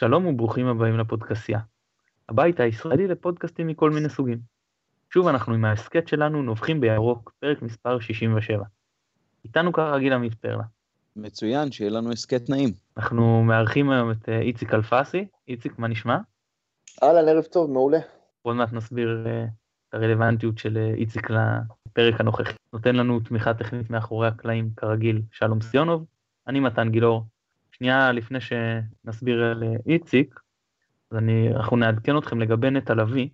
[0.00, 1.58] שלום וברוכים הבאים לפודקאסיה,
[2.28, 4.38] הבית הישראלי לפודקאסטים מכל מיני סוגים.
[5.10, 8.64] שוב אנחנו עם ההסכת שלנו נובחים בירוק, פרק מספר 67.
[9.44, 10.62] איתנו כרגיל עמית פרלה.
[11.16, 12.72] מצוין, שיהיה לנו הסכת נעים.
[12.96, 15.26] אנחנו מארחים היום את אה, איציק אלפסי.
[15.48, 16.18] איציק, מה נשמע?
[17.02, 17.98] אהלן, ערב טוב, מעולה.
[18.42, 19.44] עוד מעט נסביר אה,
[19.88, 22.52] את הרלוונטיות של אה, איציק לפרק הנוכחי.
[22.72, 26.04] נותן לנו תמיכה טכנית מאחורי הקלעים, כרגיל, שלום סיונוב.
[26.46, 27.24] אני מתן גילאור.
[27.80, 30.40] שנייה לפני שנסביר על איציק,
[31.10, 33.28] אז אני, אנחנו נעדכן אתכם לגבי נטע לביא.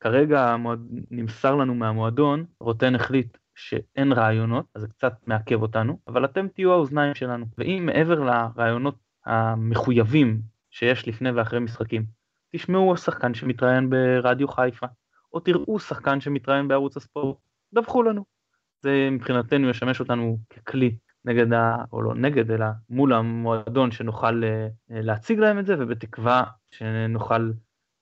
[0.00, 0.80] כרגע המועד,
[1.10, 6.72] נמסר לנו מהמועדון, רוטן החליט שאין רעיונות, אז זה קצת מעכב אותנו, אבל אתם תהיו
[6.72, 7.46] האוזניים שלנו.
[7.58, 10.40] ואם מעבר לרעיונות המחויבים
[10.70, 12.06] שיש לפני ואחרי משחקים,
[12.52, 14.86] תשמעו שחקן שמתראיין ברדיו חיפה,
[15.32, 17.36] או תראו שחקן שמתראיין בערוץ הספורט,
[17.74, 18.24] דווחו לנו.
[18.82, 20.96] זה מבחינתנו ישמש אותנו ככלי
[21.26, 21.84] נגד, ה...
[21.92, 27.50] או לא נגד, אלא מול המועדון שנוכל אה, להציג להם את זה, ובתקווה שנוכל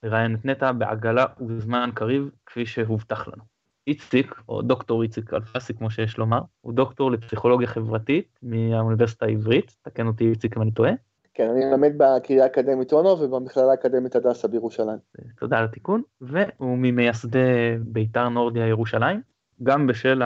[0.02, 3.42] לראיין את נטע בעגלה ובזמן קריב, כפי שהובטח לנו.
[3.86, 10.06] איציק, או דוקטור איציק אלפסי כמו שיש לומר, הוא דוקטור לפסיכולוגיה חברתית מהאוניברסיטה העברית, תקן
[10.06, 10.92] אותי איציק אם אני טועה.
[11.34, 14.98] כן, אני מלמד בקריה האקדמית אונו ובמכללה האקדמית הדסה בירושלים.
[15.38, 19.20] תודה על התיקון, והוא ממייסדי בית"ר נורדיה ירושלים,
[19.62, 20.22] גם בשל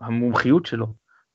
[0.00, 0.86] המומחיות שלו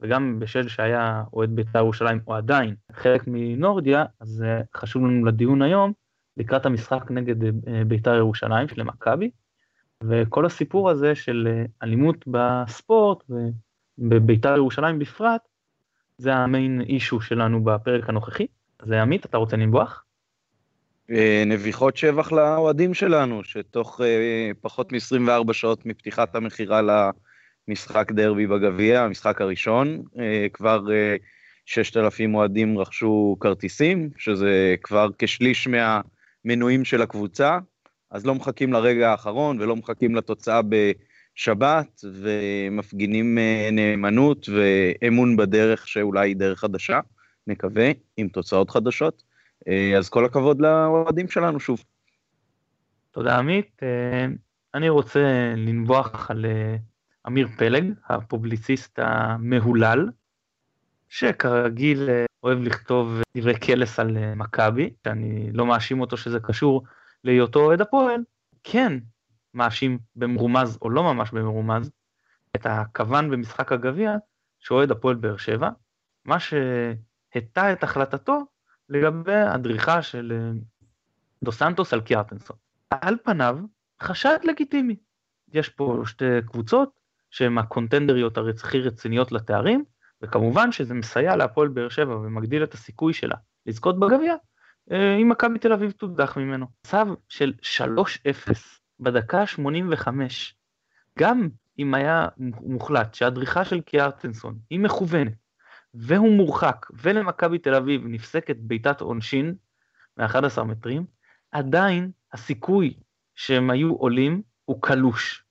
[0.04, 5.62] וגם בשל שהיה אוהד בית"ר ירושלים, או עדיין חלק מנורדיה, אז אה, חשוב לנו לדיון
[5.62, 5.94] היום,
[6.38, 9.32] לקראת המשחק נגד אה, בית"ר ירושלים של מכבי,
[10.04, 13.24] וכל הסיפור הזה של אה, אלימות בספורט
[13.98, 15.42] ובבית"ר ירושלים בפרט,
[16.18, 18.48] זה המיין אישו שלנו בפרק הנוכחי.
[18.80, 20.04] אז עמית, אתה רוצה לנבוח?
[21.46, 24.02] נביחות שבח לאוהדים שלנו, שתוך
[24.62, 26.82] פחות מ-24 שעות מפתיחת המכירה
[27.68, 30.82] משחק דרבי בגביע, המשחק הראשון, אה, כבר
[31.66, 37.60] 6,000 אה, אוהדים רכשו כרטיסים, שזה כבר כשליש מהמנויים של הקבוצה,
[38.12, 46.30] אז לא מחכים לרגע האחרון ולא מחכים לתוצאה בשבת, ומפגינים אה, נאמנות ואמון בדרך שאולי
[46.30, 47.00] היא דרך חדשה,
[47.48, 49.24] נקווה, עם תוצאות חדשות.
[49.98, 51.84] אז כל הכבוד לאוהדים שלנו שוב.
[53.12, 53.82] תודה עמית.
[54.74, 56.46] אני רוצה לנבוח על
[57.28, 60.10] אמיר פלג, הפובליציסט המהולל,
[61.10, 66.84] שכרגיל אה, אוהב לכתוב דברי קלס על אה, מכבי, שאני לא מאשים אותו שזה קשור
[67.24, 68.24] להיותו אוהד הפועל,
[68.64, 68.94] כן
[69.54, 71.92] מאשים במרומז או לא ממש במרומז
[72.56, 74.16] את הכוון במשחק הגביע
[74.60, 75.70] שאוהד הפועל באר שבע,
[76.26, 78.46] מה שהטה את החלטתו
[78.90, 80.60] לגבי הדריכה של אה,
[81.44, 82.56] דו סנטוס על קיארטנסון.
[82.90, 83.58] על פניו,
[84.02, 84.96] חשד לגיטימי.
[85.54, 87.03] יש פה שתי קבוצות,
[87.34, 89.84] שהן הקונטנדריות הכי רציניות לתארים,
[90.22, 93.36] וכמובן שזה מסייע להפועל באר שבע ומגדיל את הסיכוי שלה
[93.66, 94.36] לזכות בגביע,
[94.92, 96.66] אה, אם מכבי תל אביב תודח ממנו.
[96.84, 96.98] צו
[97.30, 100.56] של 3-0 בדקה 85,
[101.20, 101.50] גם
[101.80, 102.28] אם היה
[102.62, 105.34] מוחלט שהדריכה של קיארטנסון היא מכוונת,
[105.94, 109.56] והוא מורחק, ולמכבי תל אביב נפסקת בעיטת עונשין
[110.18, 111.06] מ-11 מטרים,
[111.52, 112.94] עדיין הסיכוי
[113.36, 115.43] שהם היו עולים הוא קלוש.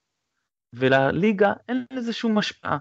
[0.73, 2.79] ולליגה אין לזה שום השפעה.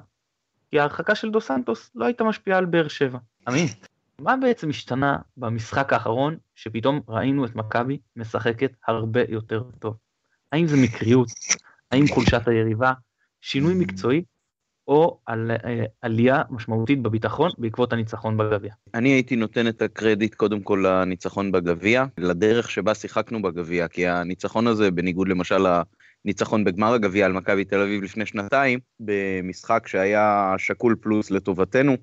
[0.69, 3.19] כי ההרחקה של דו סנטוס לא הייתה משפיעה על באר שבע.
[3.47, 3.87] עמית,
[4.19, 9.97] מה בעצם השתנה במשחק האחרון שפתאום ראינו את מכבי משחקת הרבה יותר טוב?
[10.51, 11.27] האם זה מקריות?
[11.91, 12.93] האם חולשת היריבה?
[13.41, 14.23] שינוי מקצועי?
[14.87, 18.73] או על אה, עלייה משמעותית בביטחון בעקבות הניצחון בגביע.
[18.93, 24.67] אני הייתי נותן את הקרדיט קודם כל לניצחון בגביע, לדרך שבה שיחקנו בגביע, כי הניצחון
[24.67, 25.65] הזה, בניגוד למשל
[26.25, 31.97] ניצחון בגמר הגביע על מכבי תל אביב לפני שנתיים, במשחק שהיה שקול פלוס לטובתנו.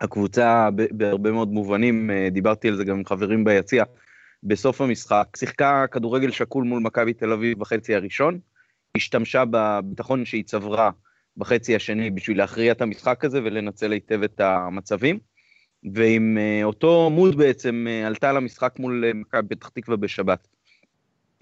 [0.00, 3.84] הקבוצה בהרבה מאוד מובנים, אה, דיברתי על זה גם עם חברים ביציע,
[4.42, 8.38] בסוף המשחק שיחקה כדורגל שקול מול מכבי תל אביב בחצי הראשון,
[8.96, 10.90] השתמשה בביטחון שהיא צברה
[11.36, 15.18] בחצי השני בשביל להכריע את המשחק הזה ולנצל היטב את המצבים.
[15.92, 20.48] ועם אה, אותו מוד בעצם אה, עלתה למשחק מול מכבי פתח תקווה בשבת.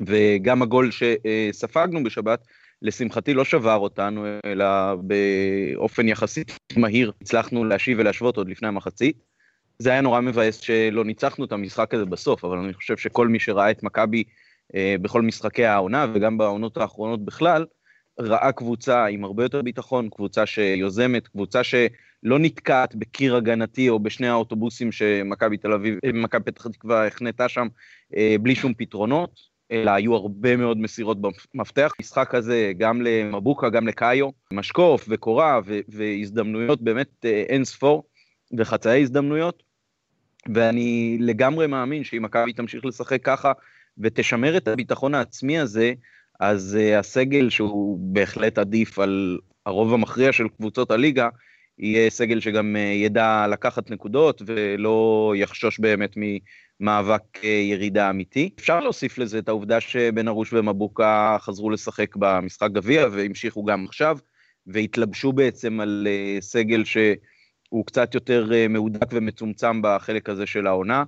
[0.00, 2.46] וגם הגול שספגנו בשבת,
[2.82, 9.16] לשמחתי לא שבר אותנו, אלא באופן יחסית מהיר הצלחנו להשיב ולהשוות עוד לפני המחצית.
[9.78, 13.38] זה היה נורא מבאס שלא ניצחנו את המשחק הזה בסוף, אבל אני חושב שכל מי
[13.38, 14.24] שראה את מכבי
[14.74, 17.66] אה, בכל משחקי העונה וגם בעונות האחרונות בכלל,
[18.20, 24.28] ראה קבוצה עם הרבה יותר ביטחון, קבוצה שיוזמת, קבוצה שלא נתקעת בקיר הגנתי או בשני
[24.28, 27.66] האוטובוסים שמכבי תל אביב, מכבי פתח תקווה החנתה שם
[28.16, 29.54] אה, בלי שום פתרונות.
[29.70, 31.18] אלא היו הרבה מאוד מסירות
[31.54, 31.92] במפתח.
[32.00, 38.04] משחק הזה גם למבוקה, גם לקאיו, משקוף וקורה והזדמנויות באמת אה, אין ספור,
[38.58, 39.62] וחצאי הזדמנויות.
[40.54, 43.52] ואני לגמרי מאמין שאם מכבי תמשיך לשחק ככה
[43.98, 45.92] ותשמר את הביטחון העצמי הזה,
[46.40, 51.28] אז uh, הסגל שהוא בהחלט עדיף על הרוב המכריע של קבוצות הליגה,
[51.78, 58.50] יהיה סגל שגם uh, ידע לקחת נקודות ולא יחשוש באמת ממאבק uh, ירידה אמיתי.
[58.58, 64.18] אפשר להוסיף לזה את העובדה שבן ארוש ומבוקה חזרו לשחק במשחק גביע והמשיכו גם עכשיו,
[64.66, 71.04] והתלבשו בעצם על uh, סגל שהוא קצת יותר uh, מהודק ומצומצם בחלק הזה של העונה.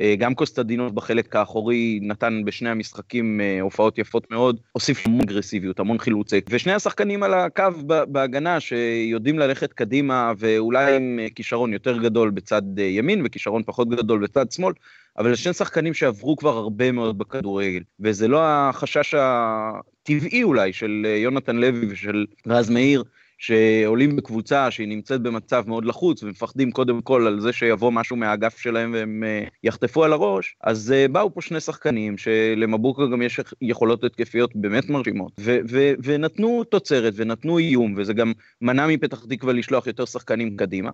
[0.00, 5.80] אה, גם קוסטדינוס בחלק האחורי נתן בשני המשחקים אה, הופעות יפות מאוד, הוסיף המון אגרסיביות,
[5.80, 11.98] המון חילוצי, ושני השחקנים על הקו בהגנה שיודעים ללכת קדימה ואולי עם אה, כישרון יותר
[11.98, 14.74] גדול בצד ימין וכישרון פחות גדול בצד שמאל,
[15.18, 21.56] אבל שני שחקנים שעברו כבר הרבה מאוד בכדורגל, וזה לא החשש הטבעי אולי של יונתן
[21.56, 23.04] לוי ושל רז מאיר,
[23.38, 28.58] שעולים בקבוצה שהיא נמצאת במצב מאוד לחוץ ומפחדים קודם כל על זה שיבוא משהו מהאגף
[28.58, 33.40] שלהם והם uh, יחטפו על הראש, אז uh, באו פה שני שחקנים שלמבוקה גם יש
[33.62, 39.52] יכולות התקפיות באמת מרשימות, ו- ו- ונתנו תוצרת ונתנו איום, וזה גם מנע מפתח תקווה
[39.52, 40.90] לשלוח יותר שחקנים קדימה.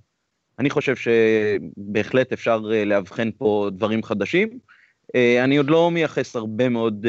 [0.58, 4.48] אני חושב שבהחלט אפשר uh, לאבחן פה דברים חדשים.
[5.44, 7.06] אני עוד לא מייחס הרבה מאוד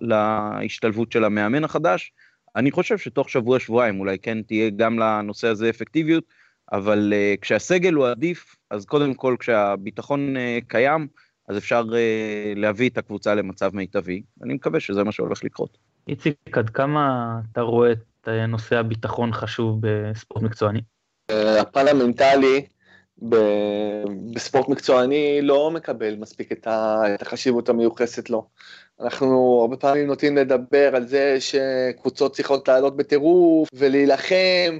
[0.00, 2.12] להשתלבות של המאמן החדש.
[2.56, 6.24] אני חושב שתוך שבוע-שבועיים אולי כן תהיה גם לנושא הזה אפקטיביות,
[6.72, 11.06] אבל uh, כשהסגל הוא עדיף, אז קודם כל כשהביטחון uh, קיים,
[11.48, 14.22] אז אפשר uh, להביא את הקבוצה למצב מיטבי.
[14.42, 15.78] אני מקווה שזה מה שהולך לקרות.
[16.08, 20.80] איציק, עד כמה אתה רואה את נושא הביטחון חשוב בספורט מקצועני?
[21.60, 22.66] הפן המנטלי
[24.32, 26.68] בספורט מקצועני לא מקבל מספיק את
[27.20, 28.48] החשיבות המיוחסת לו.
[29.00, 34.78] אנחנו הרבה פעמים נוטים לדבר על זה שקבוצות צריכות לעלות בטירוף ולהילחם,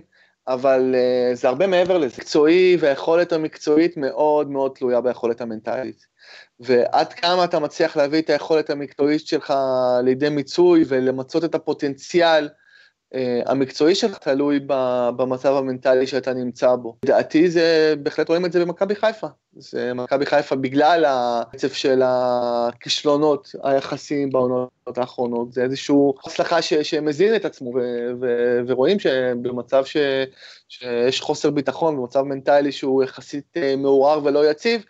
[0.49, 2.17] אבל uh, זה הרבה מעבר לזה.
[2.19, 6.07] מקצועי והיכולת המקצועית מאוד מאוד תלויה ביכולת המנטלית.
[6.61, 9.55] ועד כמה אתה מצליח להביא את היכולת המקצועית שלך
[10.05, 12.49] לידי מיצוי ולמצות את הפוטנציאל
[13.47, 14.61] המקצועי שלך תלוי
[15.17, 16.97] במצב המנטלי שאתה נמצא בו.
[17.05, 19.27] לדעתי זה, בהחלט רואים את זה במכבי חיפה.
[19.57, 27.37] זה מכבי חיפה בגלל הרצף של הכישלונות היחסיים בעונות האחרונות, זה איזשהו הצלחה ש, שמזין
[27.37, 27.81] את עצמו, ו,
[28.21, 29.97] ו, ורואים שבמצב ש,
[30.69, 34.85] שיש חוסר ביטחון, במצב מנטלי שהוא יחסית אה, מעורר ולא יציב,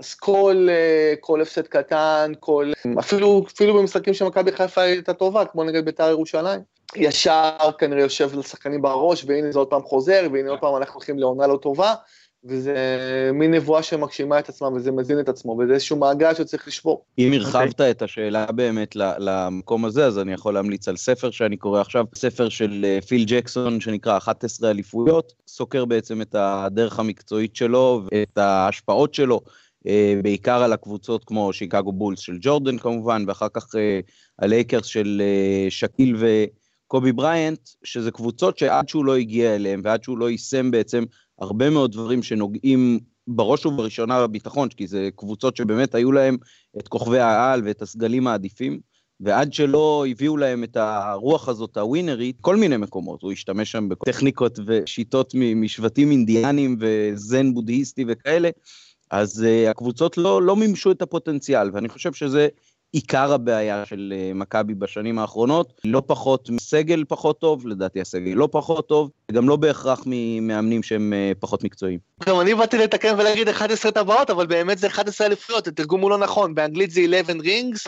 [0.00, 5.64] אז כל, אה, כל הפסד קטן, כל, אפילו, אפילו במשחקים שמכבי חיפה הייתה טובה, כמו
[5.64, 6.60] נגד בית"ר ירושלים.
[6.96, 11.18] ישר כנראה יושב לשחקנים בראש, והנה זה עוד פעם חוזר, והנה עוד פעם אנחנו הולכים
[11.18, 11.94] לעונה לא טובה,
[12.44, 12.74] וזה
[13.34, 17.04] מין נבואה שמגשימה את עצמה וזה מזין את עצמו, וזה איזשהו מעגל שצריך לשבור.
[17.18, 17.84] אם הרחבת okay.
[17.90, 22.48] את השאלה באמת למקום הזה, אז אני יכול להמליץ על ספר שאני קורא עכשיו, ספר
[22.48, 29.14] של אה, פיל ג'קסון שנקרא 11 אליפויות, סוקר בעצם את הדרך המקצועית שלו ואת ההשפעות
[29.14, 29.40] שלו.
[29.86, 34.00] אה, בעיקר על הקבוצות כמו שיקגו בולס של ג'ורדן כמובן, ואחר כך אה,
[34.38, 35.22] הלייקרס של
[35.68, 36.16] שקיל
[36.90, 41.04] וקובי בריינט, שזה קבוצות שעד שהוא לא הגיע אליהם ועד שהוא לא יישם בעצם
[41.38, 46.36] הרבה מאוד דברים שנוגעים בראש ובראשונה בביטחון, כי זה קבוצות שבאמת היו להם
[46.78, 48.80] את כוכבי העל ואת הסגלים העדיפים,
[49.20, 54.58] ועד שלא הביאו להם את הרוח הזאת, הווינרית, כל מיני מקומות, הוא השתמש שם בטכניקות
[54.66, 58.50] ושיטות משבטים אינדיאנים וזן בודהיסטי וכאלה,
[59.10, 62.48] אז uh, הקבוצות לא, לא מימשו את הפוטנציאל, ואני חושב שזה
[62.92, 68.48] עיקר הבעיה של אה, מכבי בשנים האחרונות, לא פחות מסגל פחות טוב, לדעתי הסגל לא
[68.52, 71.98] פחות טוב, גם לא בהכרח ממאמנים שהם אה, פחות מקצועיים.
[72.26, 76.18] גם אני באתי לתקן ולהגיד 11 טבעות, אבל באמת זה 11 אליפויות, התרגום הוא לא
[76.18, 77.86] נכון, באנגלית זה 11 רינגס,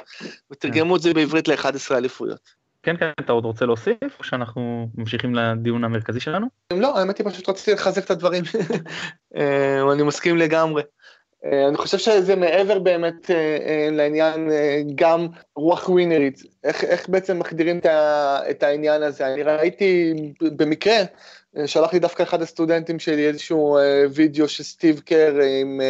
[0.51, 2.63] ותרגמו את זה בעברית ל-11 אליפויות.
[2.83, 6.47] כן, כן, אתה עוד רוצה להוסיף, או שאנחנו ממשיכים לדיון המרכזי שלנו?
[6.73, 8.45] לא, האמת היא פשוט רציתי לחזק את הדברים,
[9.37, 10.83] אה, אני מסכים לגמרי.
[11.45, 14.51] אה, אני חושב שזה מעבר באמת אה, אה, לעניין
[14.95, 17.81] גם רוח ווינרית, איך, איך בעצם מחדירים
[18.51, 19.27] את העניין הזה.
[19.27, 20.97] אני ראיתי במקרה,
[21.67, 23.79] שלח לי דווקא אחד הסטודנטים שלי איזשהו
[24.15, 25.81] וידאו של סטיב קר עם,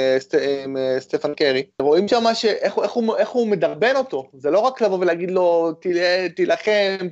[0.65, 1.63] עם סטפן קרי.
[1.81, 2.25] רואים שם
[2.61, 5.73] איך, איך, הוא, איך הוא מדרבן אותו, זה לא רק לבוא ולהגיד לו
[6.37, 7.09] תילחם,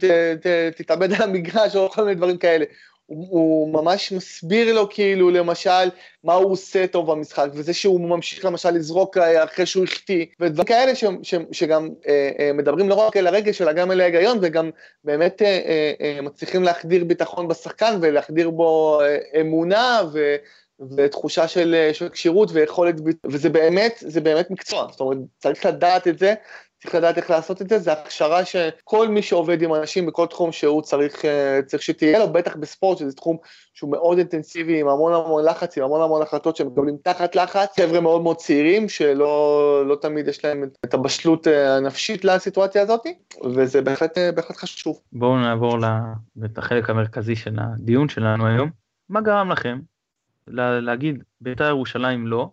[0.76, 2.64] תתאבד על המגרש או כל מיני דברים כאלה.
[3.10, 5.90] הוא, הוא ממש מסביר לו כאילו למשל
[6.24, 10.94] מה הוא עושה טוב במשחק וזה שהוא ממשיך למשל לזרוק אחרי שהוא החטיא ודברים כאלה
[10.94, 14.70] ש, ש, שגם אה, אה, מדברים לא רק אל הרגש אלא גם אל ההיגיון וגם
[15.04, 20.36] באמת אה, אה, אה, מצליחים להחדיר ביטחון בשחקן ולהחדיר בו אה, אמונה ו...
[20.96, 26.18] ותחושה של, של כשירות ויכולת, וזה באמת, זה באמת מקצוע, זאת אומרת, צריך לדעת את
[26.18, 26.34] זה,
[26.82, 30.52] צריך לדעת איך לעשות את זה, זה הכשרה שכל מי שעובד עם אנשים בכל תחום
[30.52, 33.36] שהוא צריך, אה, צריך שתהיה לו, בטח בספורט, שזה תחום
[33.74, 38.00] שהוא מאוד אינטנסיבי, עם המון המון לחץ, עם המון המון החלטות שמקבלים תחת לחץ, חבר'ה
[38.00, 43.06] מאוד מאוד צעירים, שלא לא תמיד יש להם את הבשלות אה, הנפשית לסיטואציה הזאת,
[43.54, 45.00] וזה בהחלט, אה, בהחלט חשוב.
[45.12, 45.78] בואו נעבור
[46.44, 48.70] את החלק המרכזי של הדיון שלנו היום.
[49.08, 49.78] מה גרם לכם
[50.46, 52.50] להגיד בית"ר ירושלים לא,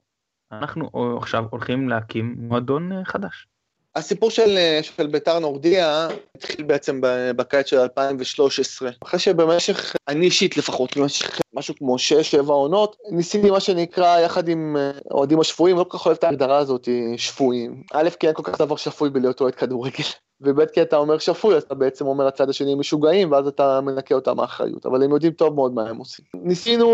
[0.51, 3.47] אנחנו עכשיו הולכים להקים מועדון חדש?
[3.97, 7.01] הסיפור של, של ביתר נורדיה התחיל בעצם
[7.35, 8.89] בקיץ של 2013.
[9.03, 14.77] אחרי שבמשך, אני אישית לפחות, במשך משהו כמו 6-7 עונות, ניסיתי מה שנקרא יחד עם
[14.77, 17.83] אה, אוהדים השפויים, לא כל כך אוהב את ההגדרה הזאת, שפויים.
[17.93, 20.03] א', כי אין כל כך דבר שפוי בלהיות אוהד כדורגל.
[20.41, 24.15] וב' כי אתה אומר שפוי, אז אתה בעצם אומר הצד השני משוגעים, ואז אתה מנקה
[24.15, 26.25] אותם מאחריות, אבל הם יודעים טוב מאוד מה הם עושים.
[26.33, 26.87] ניסינו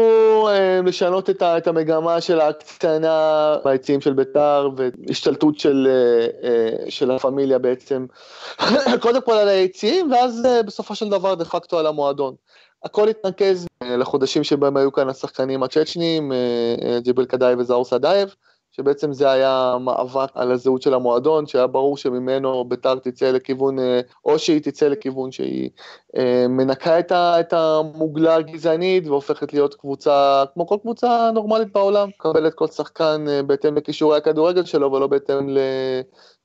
[0.49, 6.91] אה, לשנות את, ה, את המגמה של הקטנה ביציעים של ביתר, והשתלטות של, אה, אה,
[6.91, 8.05] של הפמיליה בעצם,
[9.01, 12.35] קודם כל על היציעים, ואז אה, בסופו של דבר דה פקטו על המועדון.
[12.83, 16.37] הכל התנקז אה, לחודשים שבהם היו כאן השחקנים הצ'צ'נים, אה,
[16.81, 18.35] אה, ג'יבל קדאי וזאור סדאייב.
[18.75, 24.01] שבעצם זה היה מאבק על הזהות של המועדון, שהיה ברור שממנו ביתר תצא לכיוון, אה,
[24.25, 25.69] או שהיא תצא לכיוון שהיא
[26.17, 32.67] אה, מנקה את המוגלה הגזענית והופכת להיות קבוצה, כמו כל קבוצה נורמלית בעולם, מקבלת כל
[32.67, 35.49] שחקן אה, בהתאם לכישורי הכדורגל שלו ולא בהתאם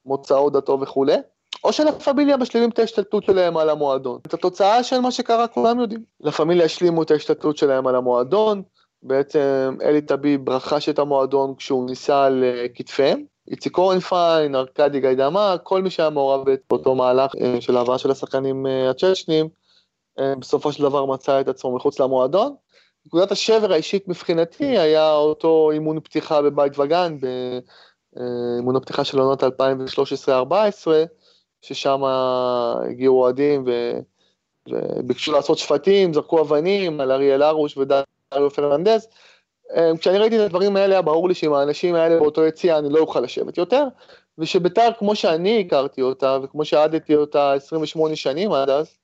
[0.07, 1.17] למוצאו, דתו וכולי.
[1.65, 4.19] או שלה פמיליה משלימים את ההשתלטות שלהם על המועדון.
[4.27, 6.03] את התוצאה של מה שקרה כולם יודעים.
[6.21, 8.63] לה פמיליה השלימו את ההשתלטות שלהם על המועדון,
[9.03, 13.23] בעצם אלי טביב רכש את המועדון כשהוא ניסה על כתפיהם.
[13.51, 18.67] איציק אורנפיין, ארכדי גיידמה, כל מי שהיה מעורב באותו מהלך אה, של העברה של השחקנים
[18.67, 19.49] אה, הצ'צ'נים,
[20.19, 22.55] אה, בסופו של דבר מצא את עצמו מחוץ למועדון.
[23.07, 27.17] נקודת השבר האישית מבחינתי היה אותו אימון פתיחה בבית וגן,
[28.17, 29.47] באימון הפתיחה של עונות 2013-2014,
[31.63, 33.65] ששם הגיעו אוהדים
[34.69, 39.09] וביקשו לעשות שפטים, זרקו אבנים על אריאל הרוש ודן אריו פרננדז.
[39.77, 42.89] אה, כשאני ראיתי את הדברים האלה, היה ברור לי שעם האנשים האלה באותו יציע אני
[42.89, 43.85] לא אוכל לשבת יותר,
[44.39, 48.99] ושביתר, כמו שאני הכרתי אותה, וכמו שעדתי אותה 28 שנים עד אז,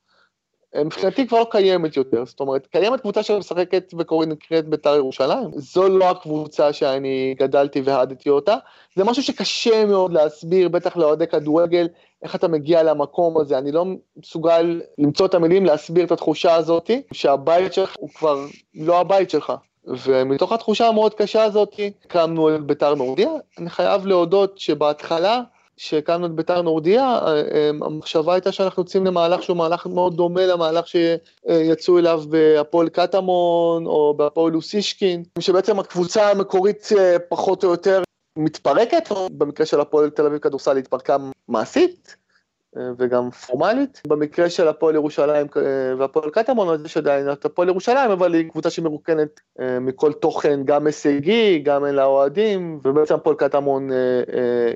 [0.75, 5.51] אה, מבחינתי כבר לא קיימת יותר, זאת אומרת, קיימת קבוצה שמשחקת וקוראים נקראת בית"ר ירושלים,
[5.57, 8.57] זו לא הקבוצה שאני גדלתי והדתי אותה,
[8.97, 11.89] זה משהו שקשה מאוד להסביר, בטח לאוהדי כדורגל,
[12.25, 13.85] איך אתה מגיע למקום הזה, אני לא
[14.17, 19.53] מסוגל למצוא את המילים להסביר את התחושה הזאת, שהבית שלך הוא כבר לא הבית שלך.
[19.87, 23.31] ומתוך התחושה המאוד קשה הזאת, הקמנו את ביתר נורדיה.
[23.59, 25.41] אני חייב להודות שבהתחלה,
[25.77, 27.19] כשהקמנו את ביתר נורדיה,
[27.83, 34.15] המחשבה הייתה שאנחנו יוצאים למהלך שהוא מהלך מאוד דומה למהלך שיצאו אליו בהפועל קטמון או
[34.17, 36.89] בהפועל אוסישקין, שבעצם הקבוצה המקורית
[37.29, 38.03] פחות או יותר
[38.37, 41.17] מתפרקת, או במקרה של הפועל תל אביב כדורסל התפרקה
[41.49, 42.17] מעשית
[42.77, 44.03] אה, וגם פורמלית.
[44.07, 45.63] במקרה של הפועל ירושלים אה,
[45.99, 50.87] והפועל קטמון, יש עדיין את הפועל ירושלים, אבל היא קבוצה שמרוקנת אה, מכל תוכן, גם
[50.87, 53.89] הישגי, גם אין לה אוהדים, ובעצם הפועל קטמון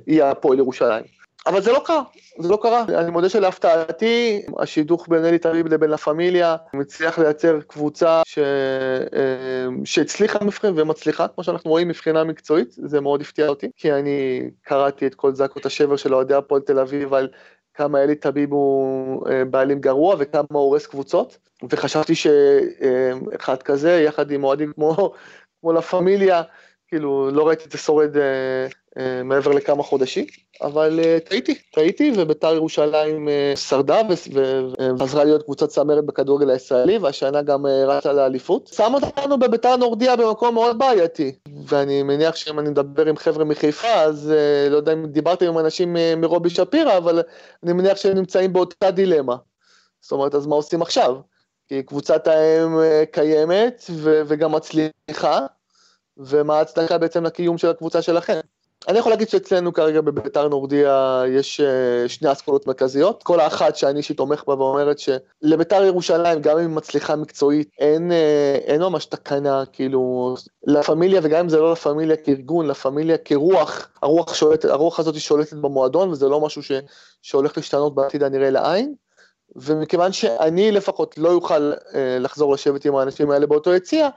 [0.06, 1.17] היא הפועל ירושלים.
[1.48, 2.02] אבל זה לא קרה,
[2.38, 2.84] זה לא קרה.
[2.88, 8.38] אני מודה שלהפתעתי, השידוך בין אלי תריב לבין לה פמיליה מצליח לייצר קבוצה ש...
[8.38, 14.40] אה, שהצליחה מבחן ומצליחה, כמו שאנחנו רואים מבחינה מקצועית, זה מאוד הפתיע אותי, כי אני
[14.62, 17.28] קראתי את כל זעקות השבר של אוהדי הפועל תל אביב על
[17.74, 21.38] כמה אלי טביב הוא אה, בעלים גרוע וכמה הוא הורס קבוצות,
[21.70, 25.12] וחשבתי שאחד כזה, יחד עם אוהדים כמו,
[25.60, 26.42] כמו לה פמיליה,
[26.88, 28.66] כאילו לא ראיתי את זה שורד אה,
[28.98, 30.26] אה, מעבר לכמה חודשים,
[30.62, 34.00] אבל אה, טעיתי, טעיתי, וביתר ירושלים אה, שרדה
[34.98, 38.70] ועזרה להיות קבוצת צמרת בכדורגל הישראלי, והשנה גם רצה לאליפות.
[38.74, 41.32] שם אותנו בביתר נורדיה במקום מאוד בעייתי,
[41.66, 44.32] ואני מניח שאם אני מדבר עם חבר'ה מחיפה, אז
[44.70, 47.22] לא יודע אם דיברתם עם אנשים מרובי שפירא, אבל
[47.64, 49.36] אני מניח שהם נמצאים באותה דילמה.
[50.00, 51.16] זאת אומרת, אז מה עושים עכשיו?
[51.68, 52.78] כי קבוצת האם
[53.12, 55.46] קיימת וגם מצליחה,
[56.18, 58.40] ומה ההצדקה בעצם לקיום של הקבוצה שלכם?
[58.88, 63.98] אני יכול להגיד שאצלנו כרגע בביתר נורדיה יש אה, שני אסכולות מרכזיות, כל האחת שאני
[63.98, 69.06] אישית תומך בה ואומרת שלביתר ירושלים, גם אם היא מצליחה מקצועית, אין, אה, אין ממש
[69.06, 70.34] תקנה, כאילו,
[70.66, 74.98] לה פמיליה, וגם אם זה לא לה פמיליה כארגון, לה פמיליה כרוח, הרוח, שולט, הרוח
[75.00, 76.72] הזאת שולטת במועדון, וזה לא משהו ש,
[77.22, 78.94] שהולך להשתנות בעתיד הנראה לעין.
[79.56, 84.08] ומכיוון שאני לפחות לא אוכל אה, לחזור לשבת עם האנשים האלה באותו יציע,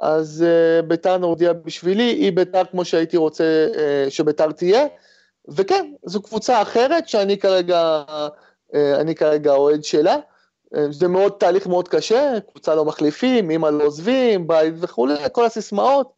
[0.00, 4.86] אז uh, ביתר נורדיה בשבילי היא ביתר כמו שהייתי רוצה uh, שביתר תהיה,
[5.48, 10.16] וכן, זו קבוצה אחרת שאני כרגע, uh, אני כרגע אוהד שלה.
[10.74, 15.44] Uh, זה מאוד, תהליך מאוד קשה, קבוצה לא מחליפים, אמא לא עוזבים, בית וכולי, כל
[15.44, 16.12] הסיסמאות,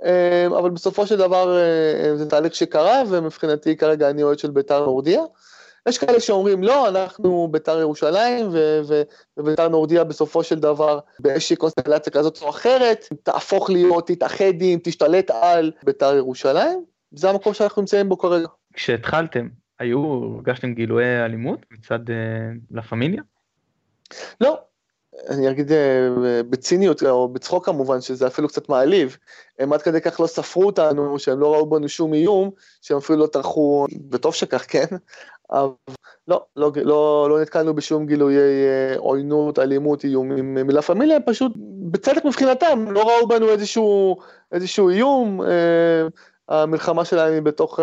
[0.00, 0.04] uh,
[0.46, 5.22] אבל בסופו של דבר uh, זה תהליך שקרה, ומבחינתי כרגע אני אוהד של ביתר נורדיה.
[5.88, 8.46] יש כאלה שאומרים, לא, אנחנו בית"ר ירושלים,
[9.38, 15.30] ובית"ר נורדיה בסופו של דבר, באיזושהי קונסטלציה כזאת או אחרת, תהפוך להיות, תתאחד עם, תשתלט
[15.30, 18.48] על בית"ר ירושלים, זה המקום שאנחנו נמצאים בו כרגע.
[18.72, 19.48] כשהתחלתם,
[19.78, 22.14] היו, הרגשתם גילויי אלימות מצד אה,
[22.70, 23.22] לה פמיליה?
[24.40, 24.58] לא,
[25.28, 26.08] אני אגיד אה,
[26.50, 29.16] בציניות או בצחוק כמובן, שזה אפילו קצת מעליב,
[29.58, 32.50] הם עד כדי כך לא ספרו אותנו, שהם לא ראו בנו שום איום,
[32.82, 34.86] שהם אפילו לא טרחו, וטוב שכך, כן?
[35.52, 35.70] אבל
[36.28, 41.52] לא, לא, לא, לא נתקלנו בשום גילויי אה, עוינות, אלימות, איומים מלה פמיליה, פשוט,
[41.90, 44.16] בצדק מבחינתם, לא ראו בנו איזשהו,
[44.52, 46.06] איזשהו איום, אה,
[46.48, 47.80] המלחמה שלהם היא בתוך,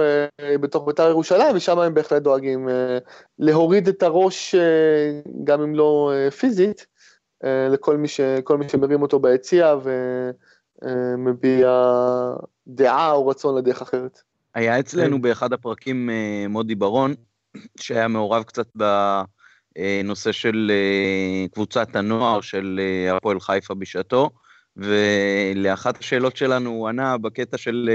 [0.61, 2.69] בתוך בית"ר ירושלים, ושם הם בהחלט דואגים
[3.39, 4.55] להוריד את הראש,
[5.43, 6.85] גם אם לא פיזית,
[7.43, 8.19] אה, לכל מי, ש,
[8.59, 9.75] מי שמרים אותו ביציע
[10.81, 11.93] ומביע
[12.67, 14.21] דעה או רצון לדרך אחרת.
[14.55, 15.21] היה אצלנו.
[15.21, 17.15] באחד הפרקים אה, מודי ברון,
[17.79, 22.79] שהיה מעורב קצת בנושא של אה, קבוצת הנוער של
[23.11, 24.29] הפועל חיפה בשעתו,
[24.77, 27.89] ולאחת השאלות שלנו הוא ענה בקטע של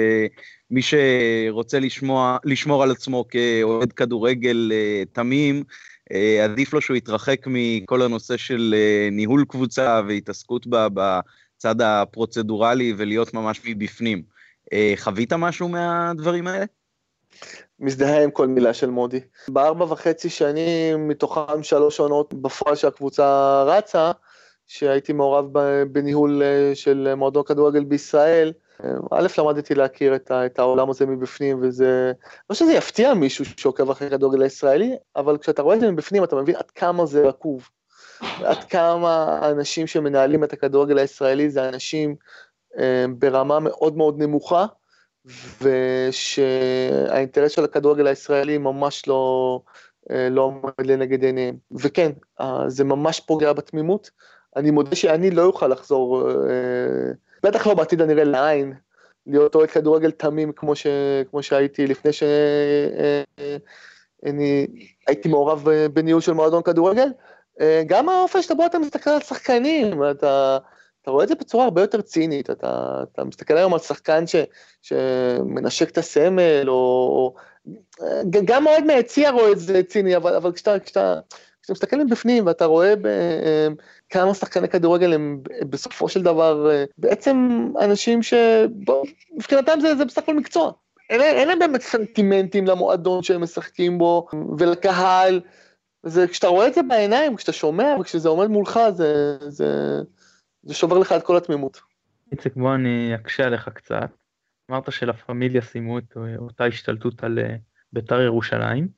[0.71, 4.73] מי שרוצה לשמוע, לשמור על עצמו כאוהד כדורגל
[5.13, 5.65] תמים,
[6.13, 12.95] אה, עדיף לו שהוא יתרחק מכל הנושא של אה, ניהול קבוצה והתעסקות בה בצד הפרוצדורלי
[12.97, 14.23] ולהיות ממש מבפנים.
[14.73, 16.65] אה, חווית משהו מהדברים האלה?
[17.85, 19.21] מזדהה עם כל מילה של מודי.
[19.49, 24.13] בארבע וחצי שנים, מתוכם שלוש עונות בפועל שהקבוצה רצה,
[24.67, 25.47] שהייתי מעורב
[25.93, 26.43] בניהול
[26.75, 28.53] של מועדון כדורגל בישראל,
[29.11, 32.13] א', למדתי להכיר את העולם הזה מבפנים, וזה,
[32.51, 36.37] לא שזה יפתיע מישהו שעוקב אחרי כדורגל הישראלי, אבל כשאתה רואה את זה מבפנים, אתה
[36.37, 37.69] מבין עד כמה זה רקוב.
[38.45, 42.17] עד כמה האנשים שמנהלים את הכדורגל הישראלי זה אנשים
[42.79, 44.67] אה, ברמה מאוד מאוד נמוכה,
[45.63, 49.61] ושהאינטרס של הכדורגל הישראלי ממש לא,
[50.11, 51.57] אה, לא עומד לנגד עיניהם.
[51.73, 54.11] וכן, אה, זה ממש פוגע בתמימות.
[54.57, 58.73] אני מודה שאני לא אוכל לחזור אה, בטח לא בעתיד הנראה לעין,
[59.27, 60.87] להיות אוהד כדורגל תמים כמו, ש,
[61.31, 63.17] כמו שהייתי לפני שאני
[65.07, 67.09] הייתי מעורב בניהול של מועדון כדורגל.
[67.87, 70.59] גם האופן שאתה בוא אתה מסתכל על שחקנים, אתה,
[71.05, 74.37] אתה רואה את זה בצורה הרבה יותר צינית, אתה, אתה מסתכל היום על שחקן ש,
[74.83, 77.35] שמנשק את הסמל, או...
[78.45, 81.21] גם אוהד מהיציע רואה את זה ציני, אבל, אבל כשאתה, כשאתה,
[81.63, 83.09] כשאתה מסתכל מבפנים ואתה רואה ב,
[84.11, 90.35] כמה שחקני כדורגל הם בסופו של דבר אה, בעצם אנשים שמבחינתם זה, זה בסך הכל
[90.35, 90.73] מקצוע.
[91.11, 94.27] אין, אין להם באמת סנטימנטים למועדון שהם משחקים בו
[94.59, 95.41] ולקהל.
[96.03, 100.01] זה, כשאתה רואה את זה בעיניים, כשאתה שומע וכשזה עומד מולך, זה, זה,
[100.65, 101.81] זה שובר לך את כל התמימות.
[102.33, 104.11] איציק, בוא אני אקשה עליך קצת.
[104.71, 107.57] אמרת שלה פמיליה סיימו את אותה השתלטות על אה,
[107.93, 108.89] בית"ר ירושלים,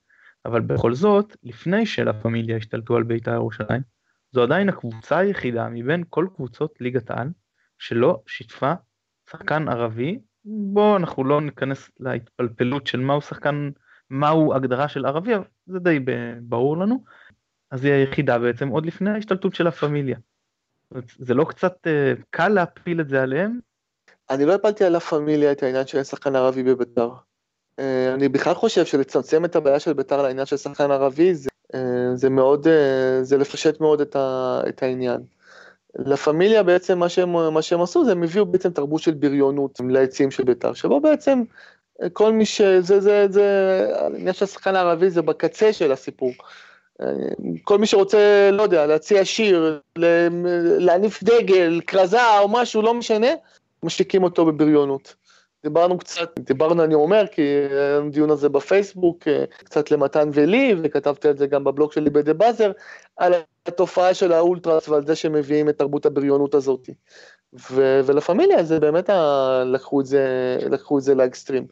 [0.44, 3.82] אבל בכל זאת, לפני שלה פמיליה השתלטו על בית"ר ירושלים,
[4.32, 7.28] זו עדיין הקבוצה היחידה מבין כל קבוצות ליגת העל
[7.78, 8.72] שלא שיתפה
[9.30, 10.18] שחקן ערבי.
[10.44, 13.70] בואו אנחנו לא ניכנס להתפלפלות של מהו שחקן,
[14.10, 15.98] מהו הגדרה של ערבי, אבל זה די
[16.40, 17.04] ברור לנו.
[17.70, 20.18] אז היא היחידה בעצם עוד לפני ההשתלטות של הפמיליה.
[21.18, 23.58] זה לא קצת אה, קל להפיל את זה עליהם?
[24.30, 27.10] אני לא הפלתי על הפמיליה את העניין של שחקן ערבי בביתר.
[27.78, 31.80] אה, אני בכלל חושב שלצמצם את הבעיה של ביתר לעניין של שחקן ערבי זה אה,
[32.14, 32.66] זה מאוד,
[33.22, 35.20] זה לפשט מאוד את, ה, את העניין.
[35.98, 39.80] לה פמיליה בעצם מה שהם, מה שהם עשו זה הם הביאו בעצם תרבות של בריונות
[39.88, 41.42] לעצים של בית"ר, שבו בעצם
[42.12, 42.60] כל מי ש...
[42.60, 46.32] זה, זה, זה, העניין של השחקן הערבי זה בקצה של הסיפור.
[47.64, 49.80] כל מי שרוצה, לא יודע, להציע שיר,
[50.78, 53.28] להניף דגל, כרזה או משהו, לא משנה,
[53.82, 55.14] משתיקים אותו בבריונות.
[55.62, 60.74] דיברנו קצת, דיברנו אני אומר, כי היה לנו דיון הזה בפייסבוק, אה, קצת למתן ולי,
[60.82, 62.72] וכתבתי על זה גם בבלוג שלי בדה באזר,
[63.16, 63.32] על
[63.66, 66.88] התופעה של האולטרס ועל זה שמביאים את תרבות הבריונות הזאת.
[67.70, 70.26] ו- ולפמיליה זה באמת ה- לקחו את זה,
[70.70, 71.66] לקחו את זה לאקסטרים.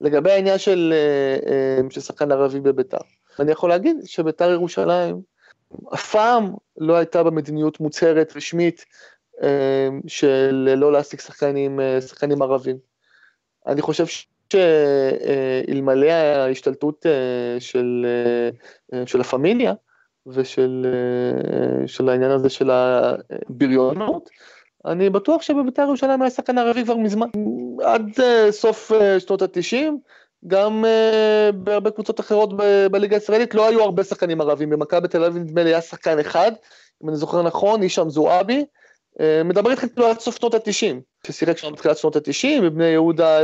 [0.00, 2.98] לגבי העניין של, אה, אה, של שחקן ערבי בביתר,
[3.40, 5.20] אני יכול להגיד שביתר ירושלים
[5.94, 8.84] אף פעם לא הייתה במדיניות מוצהרת רשמית
[10.06, 12.76] של לא להעסיק שחקנים, שחקנים ערבים.
[13.66, 14.04] אני חושב
[14.52, 18.06] שאלמלא ההשתלטות אה, של,
[18.92, 19.74] אה, של הפמיליה
[20.26, 24.30] ושל אה, של העניין הזה של הבריונות,
[24.86, 27.26] אני בטוח שבבית"ר ירושלים היה שחקן ערבי כבר מזמן,
[27.82, 28.18] עד
[28.50, 29.98] סוף שנות התשעים,
[30.46, 30.84] גם
[31.54, 32.50] בהרבה קבוצות אחרות
[32.90, 36.52] בליגה הישראלית לא היו הרבה שחקנים ערבים, במכבי תל אביב נדמה לי היה שחקן אחד,
[37.04, 38.64] אם אני זוכר נכון, הישאם זועבי,
[39.44, 41.00] מדבר איתך כאילו עד סוף שנות התשעים.
[41.26, 43.38] ששיחק שם בתחילת שנות ה-90, בבני יהודה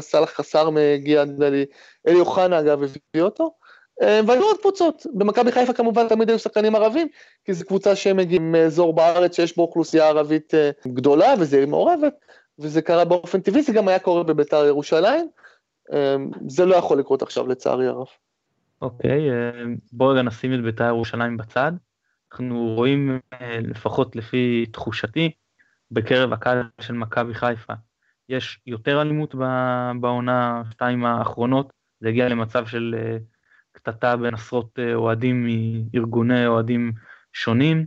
[0.00, 1.64] סלח חסר מגיע, נדמה לי,
[2.08, 3.54] אלי אוחנה אגב הביא אותו.
[4.00, 7.08] והיו עוד קבוצות, במכבי חיפה כמובן תמיד היו שחקנים ערבים,
[7.44, 10.54] כי זו קבוצה שהם מגיעים מאזור בארץ שיש בו אוכלוסייה ערבית
[10.86, 12.14] גדולה וזה מעורבת,
[12.58, 15.28] וזה קרה באופן טבעי, זה גם היה קורה בביתר ירושלים,
[16.48, 18.06] זה לא יכול לקרות עכשיו לצערי הרב.
[18.82, 19.20] אוקיי,
[19.92, 21.72] בואו רגע נשים את ביתר ירושלים בצד.
[22.32, 23.20] אנחנו רואים,
[23.60, 25.30] לפחות לפי תחושתי,
[25.90, 27.72] בקרב הקהל של מכבי חיפה,
[28.28, 29.34] יש יותר אלימות
[30.00, 33.16] בעונה שתיים האחרונות, זה הגיע למצב של אה,
[33.72, 35.46] קטטה בין עשרות אה, אוהדים
[35.94, 36.92] מארגוני אוהדים
[37.32, 37.86] שונים.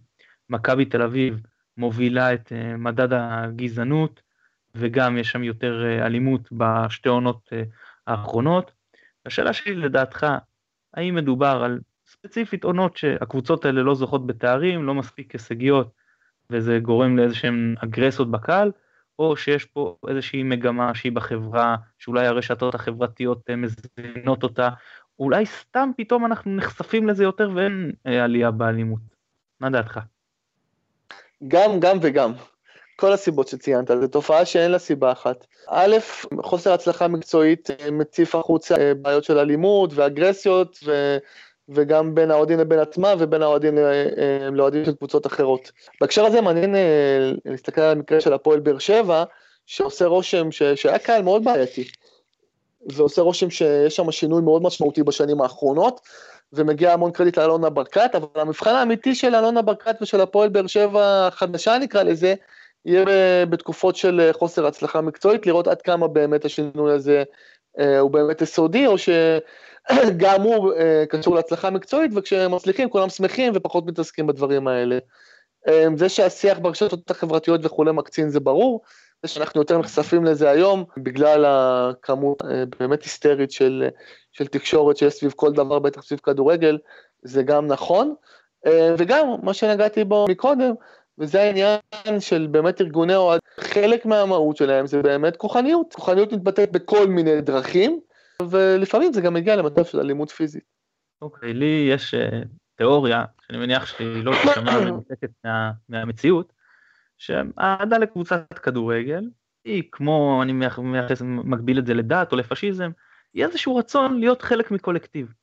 [0.49, 1.41] מכבי תל אביב
[1.77, 4.21] מובילה את אה, מדד הגזענות,
[4.75, 7.49] וגם יש שם יותר אלימות בשתי עונות
[8.07, 8.71] האחרונות.
[9.25, 10.25] השאלה שלי לדעתך,
[10.93, 15.91] האם מדובר על ספציפית עונות שהקבוצות האלה לא זוכות בתארים, לא מספיק הישגיות,
[16.49, 18.71] וזה גורם לאיזה שהן אגרסיות בקהל,
[19.19, 24.69] או שיש פה איזושהי מגמה שהיא בחברה, שאולי הרשתות החברתיות אה, מזינות אותה,
[25.19, 29.01] אולי סתם פתאום אנחנו נחשפים לזה יותר ואין אה, עלייה באלימות.
[29.59, 29.99] מה דעתך?
[31.47, 32.31] גם, גם וגם.
[32.95, 35.45] כל הסיבות שציינת, זו תופעה שאין לה סיבה אחת.
[35.67, 35.97] א',
[36.41, 41.17] חוסר הצלחה מקצועית אה, מציף החוצה בעיות של אלימות ואגרסיות, ו...
[41.69, 45.71] וגם בין האוהדים לבין עצמם ובין האוהדים אה, לאוהדים של קבוצות אחרות.
[46.01, 49.23] בהקשר הזה מעניין אה, להסתכל על המקרה של הפועל באר שבע,
[49.65, 50.63] שעושה רושם ש...
[50.63, 51.87] שהיה קהל מאוד בעייתי.
[52.89, 56.01] ועושה רושם שיש שם שינוי מאוד משמעותי בשנים האחרונות,
[56.53, 61.27] ומגיע המון קרדיט לאלונה ברקת, אבל המבחן האמיתי של אלונה ברקת ושל הפועל באר שבע
[61.27, 62.33] החדשה נקרא לזה,
[62.85, 63.05] יהיה
[63.45, 67.23] בתקופות של חוסר הצלחה מקצועית, לראות עד כמה באמת השינוי הזה
[67.79, 69.09] אה, הוא באמת יסודי, או ש...
[70.17, 74.97] גם הוא אה, קשור להצלחה מקצועית, וכשהם מצליחים כולם שמחים ופחות מתעסקים בדברים האלה.
[75.67, 78.81] אה, זה שהשיח ברשתות החברתיות וכולי מקצין זה ברור,
[79.23, 83.89] זה שאנחנו יותר נחשפים לזה היום, בגלל הכמות אה, באמת היסטרית של,
[84.31, 86.77] של תקשורת שיש סביב כל דבר, בטח סביב כדורגל,
[87.21, 88.15] זה גם נכון.
[88.97, 90.73] וגם, מה שנגעתי בו מקודם,
[91.19, 91.79] וזה העניין
[92.19, 95.93] של באמת ארגוני אוהד, חלק מהמהות שלהם זה באמת כוחניות.
[95.93, 97.99] כוחניות מתבטאת בכל מיני דרכים,
[98.41, 100.63] ולפעמים זה גם מגיע למצב של אלימות פיזית.
[101.21, 106.53] אוקיי, okay, לי יש uh, תיאוריה, שאני מניח שהיא לא תשמע מנותקת מה, מהמציאות,
[107.17, 109.29] שהאהדה לקבוצת כדורגל,
[109.65, 112.91] היא כמו, אני מייחס, מגביל את זה לדת או לפשיזם,
[113.33, 115.33] היא איזשהו רצון להיות חלק מקולקטיב.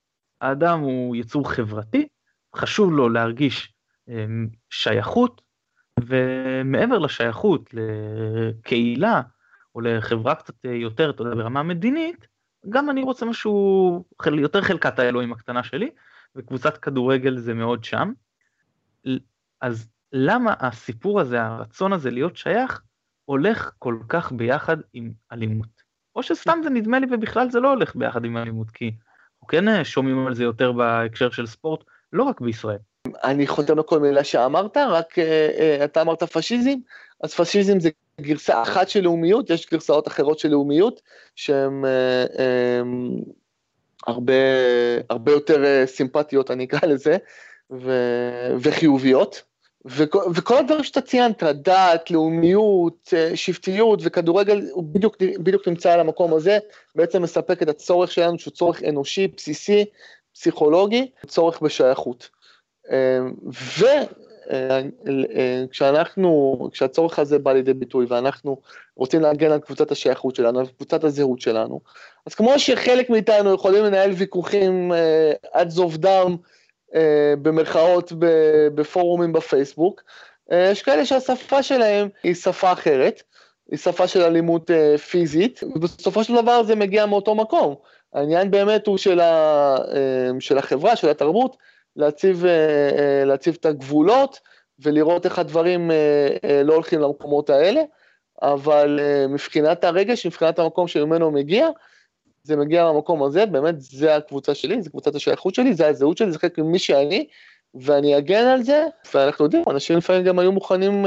[0.41, 2.09] האדם הוא יצור חברתי,
[2.57, 3.73] חשוב לו להרגיש
[4.09, 4.13] um,
[4.71, 5.43] שייכות,
[6.07, 9.23] ומעבר לשייכות לקהילה,
[9.75, 12.27] או לחברה קצת יותר, אתה יודע, ברמה מדינית,
[12.69, 15.91] גם אני רוצה משהו, יותר חלקת האלוהים הקטנה שלי,
[16.37, 18.13] וקבוצת כדורגל זה מאוד שם.
[19.61, 22.83] אז למה הסיפור הזה, הרצון הזה להיות שייך,
[23.25, 25.91] הולך כל כך ביחד עם אלימות?
[26.17, 28.95] או שסתם זה נדמה לי ובכלל זה לא הולך ביחד עם אלימות, כי
[29.35, 32.79] אנחנו כן אה, שומעים על זה יותר בהקשר של ספורט, לא רק בישראל.
[33.07, 36.75] אני חותם לכל מילה שאמרת, רק uh, uh, אתה אמרת פשיזם,
[37.23, 41.01] אז פשיזם זה גרסה אחת של לאומיות, יש גרסאות אחרות של לאומיות
[41.37, 43.25] שהן um,
[44.07, 44.35] הרבה,
[45.11, 47.17] הרבה יותר סימפטיות, אני אקרא לזה,
[47.71, 47.93] ו,
[48.61, 49.43] וחיוביות.
[49.85, 56.35] וכל, וכל הדברים שאתה ציינת, דת, לאומיות, שבטיות וכדורגל, הוא בדיוק, בדיוק נמצא על המקום
[56.35, 56.59] הזה,
[56.95, 59.85] בעצם מספק את הצורך שלנו, שהוא צורך אנושי, בסיסי,
[60.33, 62.29] פסיכולוגי, צורך בשייכות.
[65.67, 68.57] וכשאנחנו, כשהצורך הזה בא לידי ביטוי ואנחנו
[68.97, 71.81] רוצים להגן על קבוצת השייכות שלנו, על קבוצת הזהות שלנו,
[72.27, 76.37] אז כמו שחלק מאיתנו יכולים לנהל ויכוחים אה, עד זוב דם,
[76.95, 78.13] אה, במרכאות
[78.75, 80.03] בפורומים בפייסבוק,
[80.53, 83.23] אה, יש כאלה שהשפה שלהם היא שפה אחרת,
[83.71, 84.71] היא שפה של אלימות
[85.11, 87.75] פיזית, ובסופו של דבר זה מגיע מאותו מקום.
[88.15, 89.77] העניין באמת הוא של, ה,
[90.41, 91.57] של החברה, של התרבות,
[91.97, 92.51] להציב, אה,
[92.99, 94.41] אה, להציב את הגבולות
[94.79, 97.81] ולראות איך הדברים אה, לא הולכים למקומות האלה,
[98.43, 101.69] אבל מבחינת הרגש, מבחינת המקום שממנו מגיע,
[102.43, 106.33] זה מגיע מהמקום הזה, באמת זה הקבוצה שלי, זה קבוצת השייכות שלי, זה הזהות שלי,
[106.33, 107.27] זה חלק ממי שאני,
[107.75, 111.07] ואני אגן על זה, ואנחנו יודעים, אנשים לפעמים גם היו מוכנים,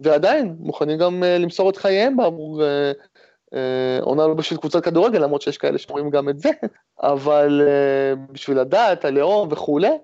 [0.00, 2.62] ועדיין, מוכנים גם למסור את חייהם בעבור
[4.00, 6.50] עונה לא בשביל קבוצת כדורגל, למרות שיש כאלה שאומרים גם את זה,
[7.02, 9.98] אבל אה, בשביל לדעת, הלאום וכולי,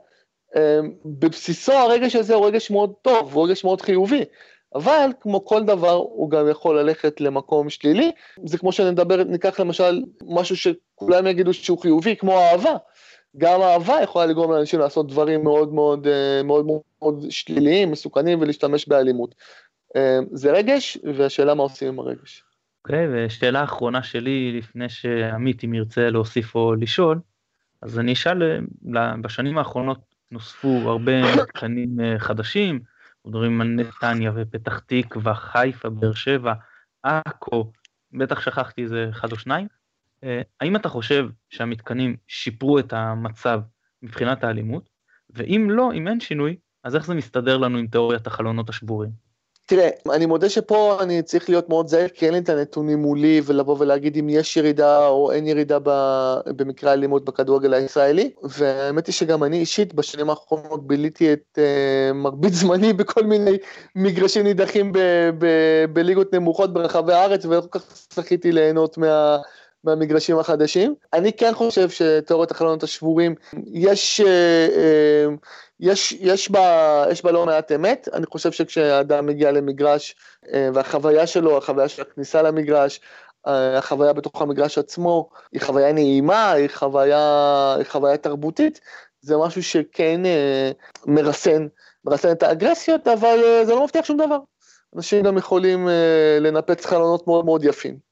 [0.57, 4.24] אה, בבסיסו הרגש הזה הוא רגש מאוד טוב, הוא רגש מאוד חיובי.
[4.74, 8.12] אבל כמו כל דבר הוא גם יכול ללכת למקום שלילי,
[8.44, 12.76] זה כמו שנדבר, ניקח למשל משהו שכולם יגידו שהוא חיובי, כמו אהבה.
[13.37, 18.40] גם אהבה יכולה לגרום לאנשים לעשות דברים מאוד מאוד אה, מאוד מאוד, מאוד שליליים, מסוכנים
[18.40, 19.35] ולהשתמש באלימות.
[20.33, 22.44] זה רגש, והשאלה מה עושים עם הרגש.
[22.84, 27.20] אוקיי, okay, ושאלה אחרונה שלי לפני שעמית אם ירצה להוסיף או לשאול,
[27.82, 28.42] אז אני אשאל,
[29.22, 31.12] בשנים האחרונות נוספו הרבה
[31.42, 32.80] מתקנים חדשים,
[33.26, 36.54] מדברים על נתניה ופתח תקווה, חיפה, באר שבע,
[37.02, 37.72] עכו,
[38.12, 39.68] בטח שכחתי איזה אחד או שניים.
[40.60, 43.60] האם אתה חושב שהמתקנים שיפרו את המצב
[44.02, 44.90] מבחינת האלימות?
[45.30, 49.29] ואם לא, אם אין שינוי, אז איך זה מסתדר לנו עם תיאוריית החלונות השבורים?
[49.70, 53.40] תראה, אני מודה שפה אני צריך להיות מאוד זהיר, כי אין לי את הנתונים מולי,
[53.44, 55.78] ולבוא ולהגיד אם יש ירידה או אין ירידה
[56.46, 62.52] במקרה האלימות בכדורגל הישראלי, והאמת היא שגם אני אישית בשנים האחרונות ביליתי את uh, מרבית
[62.61, 63.59] זמני בכל מיני
[63.96, 64.92] מגרשים נידחים
[65.92, 69.38] בליגות נמוכות ברחבי הארץ, ולא כל כך זכיתי ליהנות מה...
[69.84, 70.94] מהמגרשים החדשים.
[71.12, 73.34] אני כן חושב שתיאוריית החלונות השבורים,
[73.66, 74.26] יש, אה,
[74.76, 75.26] אה,
[75.80, 80.14] יש, יש, בה, יש בה לא מעט אמת, אני חושב שכשאדם מגיע למגרש
[80.52, 83.00] אה, והחוויה שלו, החוויה של הכניסה למגרש,
[83.44, 88.80] החוויה בתוך המגרש עצמו, היא חוויה נעימה, היא חוויה, היא חוויה תרבותית,
[89.20, 90.20] זה משהו שכן
[91.06, 91.66] מרסן,
[92.04, 94.38] מרסן את האגרסיות, אבל זה לא מבטיח שום דבר.
[94.96, 95.88] אנשים גם יכולים
[96.40, 98.10] לנפץ חלונות מאוד מאוד יפים.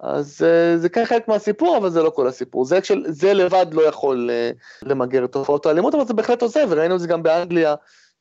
[0.00, 2.64] אז uh, זה כן חלק מהסיפור, אבל זה לא כל הסיפור.
[2.64, 6.94] זה, זה לבד לא יכול uh, למגר את תופעות האלימות, אבל זה בהחלט עושה, וראינו
[6.94, 7.74] את זה גם באנגליה,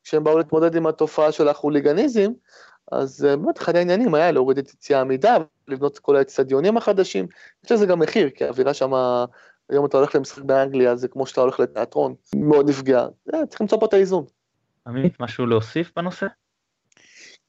[0.03, 2.31] כשהם באו להתמודד עם התופעה של החוליגניזם,
[2.91, 5.37] אז uh, באמת אחד העניינים היה להוריד את יציאה עמידה,
[5.67, 7.27] לבנות את כל האצטדיונים החדשים,
[7.65, 8.93] יש לזה גם מחיר, כי האווירה שם,
[9.69, 13.05] היום אתה הולך למשחק באנגליה, זה כמו שאתה הולך לתיאטרון, מאוד נפגע,
[13.49, 14.25] צריך למצוא פה את האיזון.
[14.87, 16.25] עמית, משהו להוסיף בנושא?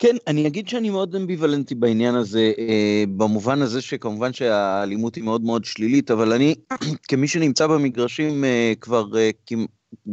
[0.03, 5.43] כן, אני אגיד שאני מאוד אמביוולנטי בעניין הזה, אה, במובן הזה שכמובן שהאלימות היא מאוד
[5.43, 6.55] מאוד שלילית, אבל אני,
[7.09, 9.31] כמי שנמצא במגרשים אה, כבר אה,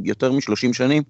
[0.03, 1.03] יותר מ-30 שנים,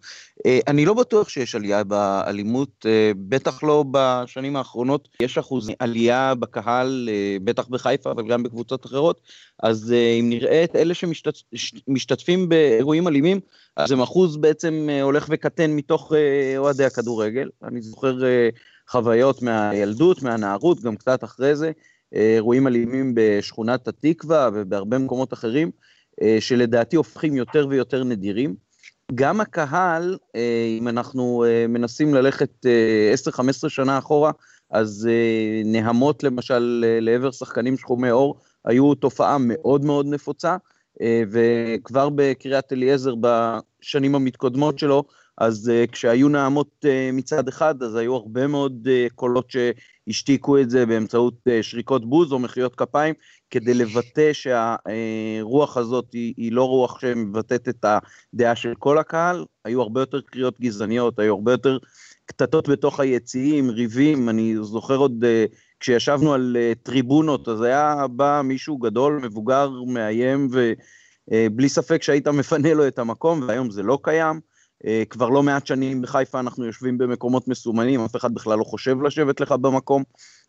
[0.46, 5.08] אה, אני לא בטוח שיש עלייה באלימות, אה, בטח לא בשנים האחרונות.
[5.22, 9.22] יש אחוז עלייה בקהל, אה, בטח בחיפה, אבל גם בקבוצות אחרות,
[9.64, 13.40] אז אם נראה את אלה שמשתתפים באירועים אלימים,
[13.78, 16.14] אז הם אחוז בעצם הולך וקטן מתוך
[16.58, 17.50] אוהדי הכדורגל.
[17.64, 18.18] אני זוכר
[18.90, 21.72] חוויות מהילדות, מהנערות, גם קצת אחרי זה,
[22.14, 25.72] אירועים אלימים בשכונת התקווה ובהרבה מקומות אחרים.
[26.22, 28.56] אה, שלדעתי הופכים יותר ויותר נדירים.
[29.16, 32.66] גם הקהל, אה, אם אנחנו אה, מנסים ללכת
[33.66, 34.32] 10-15 שנה אחורה,
[34.72, 35.10] אז
[35.66, 40.58] נהמות למשל לעבר שחקנים שחומי עור היו תופעה מאוד מאוד נפוצה,
[41.32, 45.04] וכבר בקריית אליעזר בשנים המתקודמות שלו,
[45.38, 52.10] אז כשהיו נעמות מצד אחד, אז היו הרבה מאוד קולות שהשתיקו את זה באמצעות שריקות
[52.10, 53.14] בוז או מחיאות כפיים,
[53.50, 57.86] כדי לבטא שהרוח הזאת היא, היא לא רוח שמבטאת את
[58.34, 61.78] הדעה של כל הקהל, היו הרבה יותר קריאות גזעניות, היו הרבה יותר
[62.28, 68.42] קטטות בתוך היציעים, ריבים, אני זוכר עוד uh, כשישבנו על uh, טריבונות, אז היה בא
[68.44, 74.00] מישהו גדול, מבוגר, מאיים, ובלי uh, ספק שהיית מפנה לו את המקום, והיום זה לא
[74.04, 74.40] קיים.
[74.84, 79.02] Uh, כבר לא מעט שנים בחיפה אנחנו יושבים במקומות מסומנים, אף אחד בכלל לא חושב
[79.02, 80.04] לשבת לך במקום.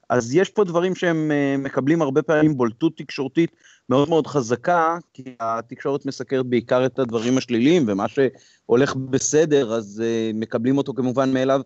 [0.09, 3.51] אז יש פה דברים שהם אה, מקבלים הרבה פעמים בולטות תקשורתית
[3.88, 10.31] מאוד מאוד חזקה, כי התקשורת מסקרת בעיקר את הדברים השליליים, ומה שהולך בסדר, אז אה,
[10.35, 11.61] מקבלים אותו כמובן מאליו,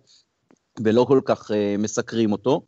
[0.84, 2.62] ולא כל כך אה, מסקרים אותו.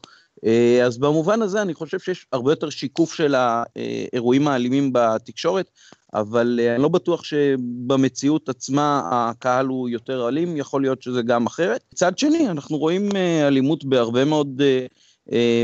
[0.84, 5.70] אז במובן הזה אני חושב שיש הרבה יותר שיקוף של האירועים האלימים בתקשורת,
[6.14, 11.84] אבל אני לא בטוח שבמציאות עצמה הקהל הוא יותר אלים, יכול להיות שזה גם אחרת.
[11.92, 13.08] מצד שני, אנחנו רואים
[13.46, 14.62] אלימות בהרבה מאוד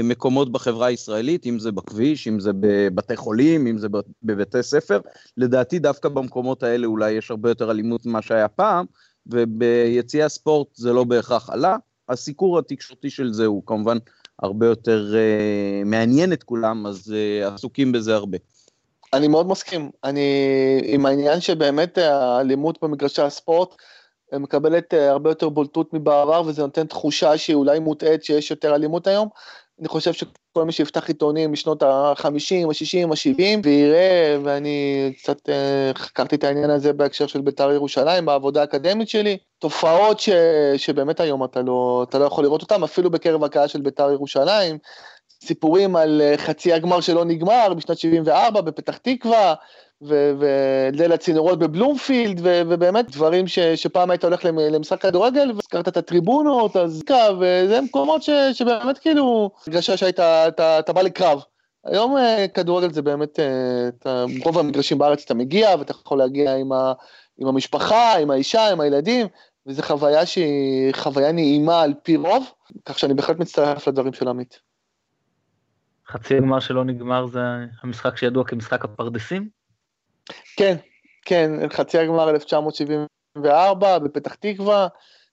[0.05, 3.89] מקומות בחברה הישראלית, אם זה בכביש, אם זה בבתי חולים, אם זה
[4.23, 5.01] בבתי ספר.
[5.37, 8.87] לדעתי דווקא במקומות האלה אולי יש הרבה יותר אלימות ממה שהיה פעם,
[9.27, 11.77] וביציעי הספורט זה לא בהכרח עלה.
[12.09, 13.99] הסיקור התקשורתי של זה הוא כמובן
[14.43, 18.39] הרבה יותר uh, מעניין את כולם, אז uh, עסוקים בזה הרבה.
[19.13, 19.91] אני מאוד מסכים.
[20.05, 20.21] אני
[20.85, 23.75] עם העניין שבאמת האלימות במגרשי הספורט,
[24.39, 29.07] מקבלת אה, הרבה יותר בולטות מבעבר, וזה נותן תחושה שהיא אולי מוטעית שיש יותר אלימות
[29.07, 29.29] היום.
[29.81, 36.37] אני חושב שכל מי שיפתח עיתונים משנות ה-50, ה-60, ה-70, ויראה, ואני קצת אה, חקרתי
[36.37, 40.29] את העניין הזה בהקשר של בית"ר ירושלים, בעבודה האקדמית שלי, תופעות ש,
[40.77, 44.79] שבאמת היום אתה לא, אתה לא יכול לראות אותן, אפילו בקרב הקהל של בית"ר ירושלים,
[45.45, 49.55] סיפורים על אה, חצי הגמר שלא נגמר בשנת 74 בפתח תקווה,
[50.03, 57.03] וליל הצינורות בבלומפילד, ובאמת דברים ש, שפעם היית הולך למשחק כדורגל, והזכרת את הטריבונות, אז
[57.41, 61.43] וזה מקומות ש, שבאמת כאילו, הרגשה שהיית, אתה, אתה בא לקרב.
[61.85, 66.57] היום אה, כדורגל זה באמת, אה, אתה, רוב המגרשים בארץ אתה מגיע, ואתה יכול להגיע
[66.57, 66.93] עם, ה,
[67.39, 69.27] עם המשפחה, עם האישה, עם הילדים,
[69.67, 72.51] וזו חוויה שהיא חוויה נעימה על פי רוב,
[72.85, 74.61] כך שאני בהחלט מצטרף לדברים של עמית.
[76.09, 77.41] חצי הגמר שלא נגמר זה
[77.83, 79.60] המשחק שידוע כמשחק הפרדסים?
[80.57, 80.77] כן,
[81.25, 84.89] כן, חצי הגמר 1974 בפתח תקווה,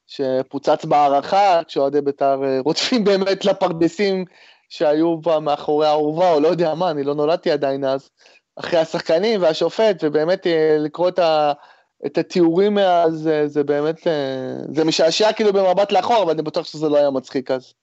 [0.07, 4.25] שפוצץ בהערכה, כשאוהדי בית"ר אה, רודפים באמת לפרדסים
[4.69, 8.09] שהיו בה מאחורי האורווה, או לא יודע מה, אני לא נולדתי עדיין אז,
[8.55, 11.53] אחרי השחקנים והשופט, ובאמת אה, לקרוא את, ה,
[12.05, 16.65] את התיאורים מאז, זה, זה באמת, אה, זה משעשע כאילו במבט לאחור, אבל אני בטוח
[16.65, 17.73] שזה לא היה מצחיק אז.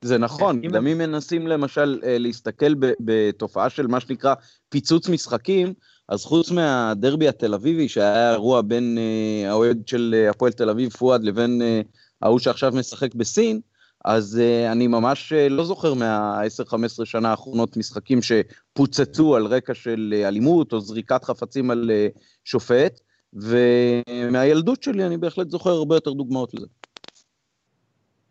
[0.00, 4.34] זה נכון, גם אם מנסים למשל להסתכל בתופעה של מה שנקרא
[4.68, 5.74] פיצוץ משחקים,
[6.08, 10.90] אז חוץ מהדרבי התל אביבי, שהיה אירוע בין אה, האוהד של אה, הפועל תל אביב,
[10.90, 11.80] פואד, לבין אה,
[12.22, 13.60] ההוא שעכשיו משחק בסין,
[14.04, 20.14] אז uh, אני ממש uh, לא זוכר מה-10-15 שנה האחרונות משחקים שפוצצו על רקע של
[20.16, 23.00] uh, אלימות או זריקת חפצים על uh, שופט,
[23.32, 26.66] ומהילדות שלי אני בהחלט זוכר הרבה יותר דוגמאות לזה.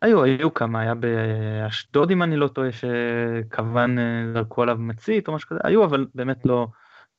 [0.01, 3.97] היו, היו כמה, היה באשדוד אם אני לא טועה, שכוון
[4.33, 6.67] זרקו עליו מצית או משהו כזה, היו אבל באמת לא,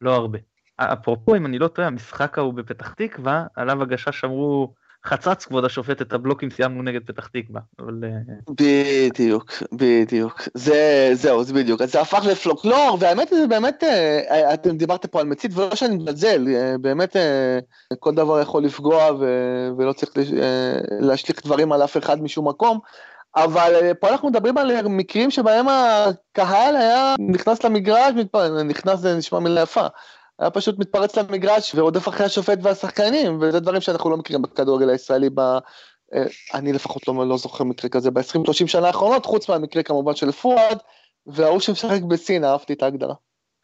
[0.01, 0.39] לא הרבה.
[0.77, 4.73] אפרופו, אם אני לא טועה, המשחק ההוא בפתח תקווה, עליו הגשש אמרו,
[5.05, 8.05] חצץ כבוד השופט את הבלוקים סיימנו נגד פתח תקווה, אבל...
[8.05, 10.49] אה, בדיוק, בדיוק.
[10.55, 11.83] זה, זהו, זה בדיוק.
[11.83, 15.97] אז זה הפך לפלוקלור, והאמת זה באמת, אה, אתם דיברתם פה על מצית, ולא שאני
[15.97, 17.17] מזלזל, אה, באמת
[17.99, 19.25] כל דבר יכול לפגוע ו,
[19.79, 20.13] ולא צריך
[21.01, 22.79] להשליך דברים על אף אחד משום מקום.
[23.37, 28.15] אבל פה אנחנו מדברים על מקרים שבהם הקהל היה נכנס למגרש,
[28.65, 29.87] נכנס זה נשמע מילה יפה,
[30.39, 35.31] היה פשוט מתפרץ למגרש ורודף אחרי השופט והשחקנים, וזה דברים שאנחנו לא מכירים בכדורגל הישראלי,
[35.35, 35.41] ב...
[36.15, 40.33] אה, אני לפחות לא, לא זוכר מקרה כזה ב-20-30 שנה האחרונות, חוץ מהמקרה כמובן של
[40.33, 40.79] פואד,
[41.27, 43.15] וההוא שמשחק בסין, אהבתי את ההגדרה.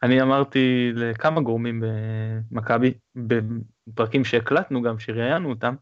[0.03, 1.83] אני אמרתי לכמה גורמים
[2.51, 5.75] במכבי, בפרקים שהקלטנו גם, שראיינו אותם,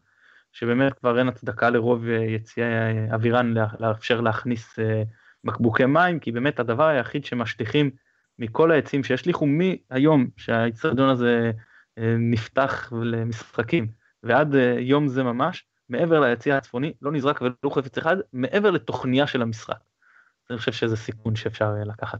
[0.54, 2.66] שבאמת כבר אין הצדקה לרוב יציאי
[3.12, 5.02] אווירן לאפשר להכניס אה,
[5.44, 7.90] בקבוקי מים, כי באמת הדבר היחיד שמשליכים
[8.38, 11.50] מכל העצים שישליכו מהיום שהאיצטדיון הזה
[11.98, 13.88] אה, נפתח למשחקים
[14.22, 19.26] ועד אה, יום זה ממש, מעבר ליציע הצפוני, לא נזרק ולו חפץ אחד, מעבר לתוכניה
[19.26, 19.78] של המשחק.
[20.50, 22.18] אני חושב שזה סיכון שאפשר אה, לקחת.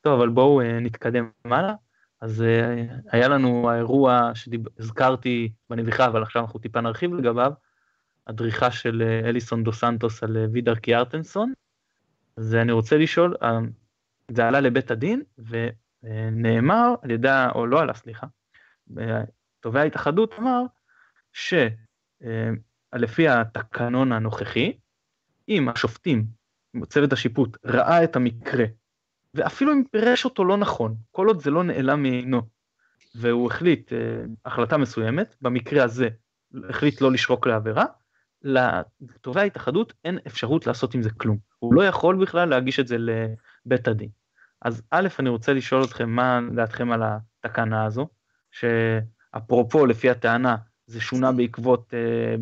[0.00, 1.74] טוב, אבל בואו נתקדם הלאה.
[2.24, 2.44] אז
[3.10, 7.52] היה לנו האירוע שהזכרתי בנביחה, אבל עכשיו אנחנו טיפה נרחיב לגביו,
[8.26, 11.52] הדריכה של אליסון דו סנטוס על וידר קיארטנסון.
[12.36, 13.36] אז אני רוצה לשאול,
[14.30, 15.22] זה עלה לבית הדין
[16.02, 18.26] ונאמר על ידי, או לא עלה סליחה,
[19.60, 20.62] תובע ההתאחדות אמר
[21.32, 24.72] שלפי התקנון הנוכחי,
[25.48, 26.26] אם השופטים,
[26.86, 28.64] צוות השיפוט, ראה את המקרה,
[29.34, 32.42] ואפילו אם פירש אותו לא נכון, כל עוד זה לא נעלם מעינו,
[33.14, 33.94] והוא החליט uh,
[34.44, 36.08] החלטה מסוימת, במקרה הזה
[36.68, 37.84] החליט לא לשרוק לעבירה,
[38.42, 41.38] לתובע ההתאחדות אין אפשרות לעשות עם זה כלום.
[41.58, 42.96] הוא לא יכול בכלל להגיש את זה
[43.66, 44.08] בית הדין.
[44.62, 48.08] אז א', אני רוצה לשאול אתכם מה דעתכם על התקנה הזו,
[48.50, 52.34] שאפרופו, לפי הטענה, זה שונה בעקבות אה,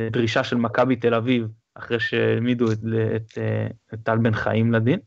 [0.00, 2.78] אה דרישה של מכבי תל אביב, אחרי שהעמידו את,
[3.38, 3.66] אה,
[4.04, 5.00] טל בן חיים לדין,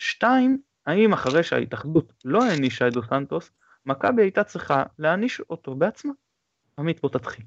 [0.00, 3.50] ושתיים, האם אחרי שההתאחדות לא הענישה את דו סנטוס,
[3.86, 6.12] מכבי הייתה צריכה להעניש אותו בעצמה?
[6.78, 7.44] עמית, בוא תתחיל.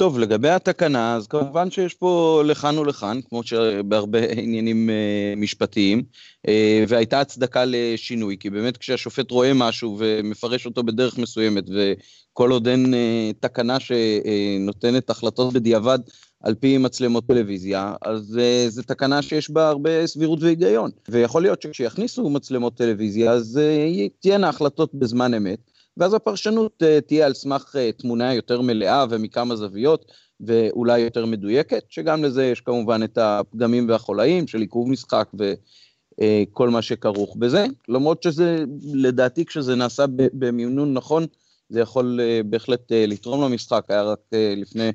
[0.00, 6.02] טוב, לגבי התקנה, אז כמובן שיש פה לכאן ולכאן, כמו שבהרבה עניינים uh, משפטיים,
[6.46, 6.50] uh,
[6.88, 12.94] והייתה הצדקה לשינוי, כי באמת כשהשופט רואה משהו ומפרש אותו בדרך מסוימת, וכל עוד אין
[12.94, 15.98] uh, תקנה שנותנת החלטות בדיעבד
[16.40, 20.90] על פי מצלמות טלוויזיה, אז uh, זו תקנה שיש בה הרבה סבירות והיגיון.
[21.08, 25.58] ויכול להיות שכשיכניסו מצלמות טלוויזיה, אז uh, תהיינה החלטות בזמן אמת.
[25.96, 31.84] ואז הפרשנות uh, תהיה על סמך uh, תמונה יותר מלאה ומכמה זוויות, ואולי יותר מדויקת,
[31.88, 37.66] שגם לזה יש כמובן את הפגמים והחולאים של עיכוב משחק וכל uh, מה שכרוך בזה,
[37.88, 41.26] למרות שזה, לדעתי כשזה נעשה במינון נכון,
[41.68, 44.90] זה יכול בהחלט לתרום למשחק, היה רק לפני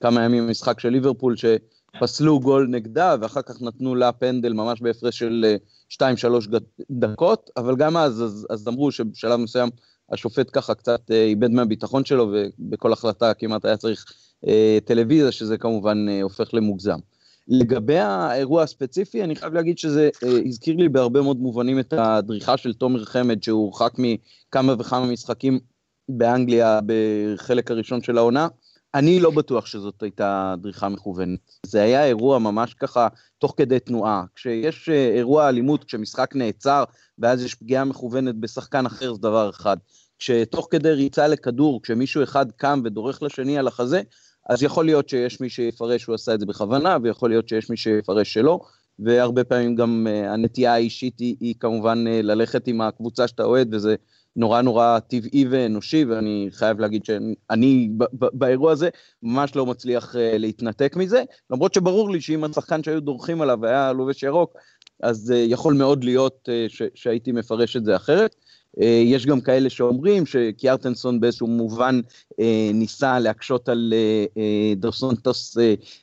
[0.00, 5.18] כמה ימים משחק של ליברפול שפסלו גול נגדה, ואחר כך נתנו לה פנדל ממש בהפרש
[5.18, 5.56] של
[5.92, 5.96] 2-3
[6.90, 9.70] דקות, אבל גם אז, אז, אז אמרו שבשלב מסוים
[10.12, 14.04] השופט ככה קצת אה, איבד מהביטחון שלו, ובכל החלטה כמעט היה צריך
[14.46, 16.98] אה, טלוויזיה, שזה כמובן אה, הופך למוגזם.
[17.48, 20.10] לגבי האירוע הספציפי, אני חייב להגיד שזה
[20.46, 25.58] הזכיר לי בהרבה מאוד מובנים את הדריכה של תומר חמד, שהוא הורחק מכמה וכמה משחקים
[26.08, 28.48] באנגליה בחלק הראשון של העונה.
[28.98, 31.38] אני לא בטוח שזאת הייתה דריכה מכוונת.
[31.66, 34.24] זה היה אירוע ממש ככה, תוך כדי תנועה.
[34.34, 36.84] כשיש אירוע אלימות, כשמשחק נעצר,
[37.18, 39.76] ואז יש פגיעה מכוונת בשחקן אחר, זה דבר אחד.
[40.18, 44.02] כשתוך כדי ריצה לכדור, כשמישהו אחד קם ודורך לשני על החזה,
[44.48, 47.76] אז יכול להיות שיש מי שיפרש שהוא עשה את זה בכוונה, ויכול להיות שיש מי
[47.76, 48.60] שיפרש שלא,
[48.98, 53.74] והרבה פעמים גם uh, הנטייה האישית היא, היא כמובן uh, ללכת עם הקבוצה שאתה אוהד,
[53.74, 53.94] וזה
[54.38, 58.88] נורא נורא טבעי ואנושי, ואני חייב להגיד שאני באירוע הזה
[59.22, 64.22] ממש לא מצליח להתנתק מזה, למרות שברור לי שאם השחקן שהיו דורכים עליו היה לובש
[64.22, 64.56] ירוק,
[65.02, 66.48] אז יכול מאוד להיות
[66.94, 68.34] שהייתי מפרש את זה אחרת.
[68.80, 72.00] אה, יש גם כאלה שאומרים שקיארטנסון באיזשהו מובן
[72.40, 73.94] אה, ניסה להקשות על
[74.36, 75.56] אה, דרסונטוס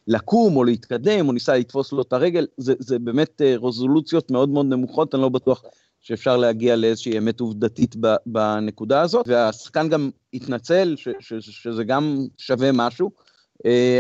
[0.08, 4.66] לקום או להתקדם, או ניסה לתפוס לו את הרגל, זה, זה באמת רזולוציות מאוד מאוד
[4.66, 5.64] נמוכות, אני לא בטוח
[6.06, 7.96] שאפשר להגיע לאיזושהי אמת עובדתית
[8.26, 13.12] בנקודה הזאת, והשחקן גם התנצל, ש, ש, שזה גם שווה משהו.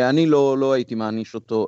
[0.09, 1.67] אני לא, לא הייתי מעניש אותו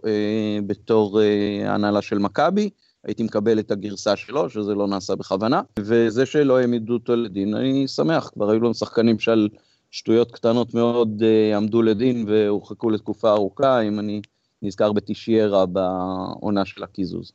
[0.67, 1.19] בתור
[1.65, 2.69] הנהלה של מכבי.
[3.03, 7.87] הייתי מקבל את הגרסה שלו, שזה לא נעשה בכוונה, וזה שלא העמידו אותו לדין, אני
[7.87, 9.49] שמח, כבר היו לנו שחקנים שעל
[9.91, 11.23] שטויות קטנות מאוד
[11.55, 14.21] עמדו לדין והורחקו לתקופה ארוכה, אם אני
[14.61, 17.31] נזכר בתשיירה בעונה של הקיזוז.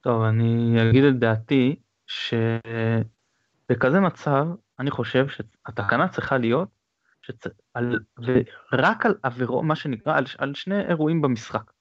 [0.00, 1.76] טוב, אני אגיד את דעתי,
[2.12, 4.46] שבכזה מצב,
[4.78, 6.68] אני חושב שהתקנה צריכה להיות,
[7.22, 7.46] שצ...
[7.74, 7.98] על...
[8.72, 11.72] ורק על עבירו, מה שנקרא, על, על שני אירועים במשחק.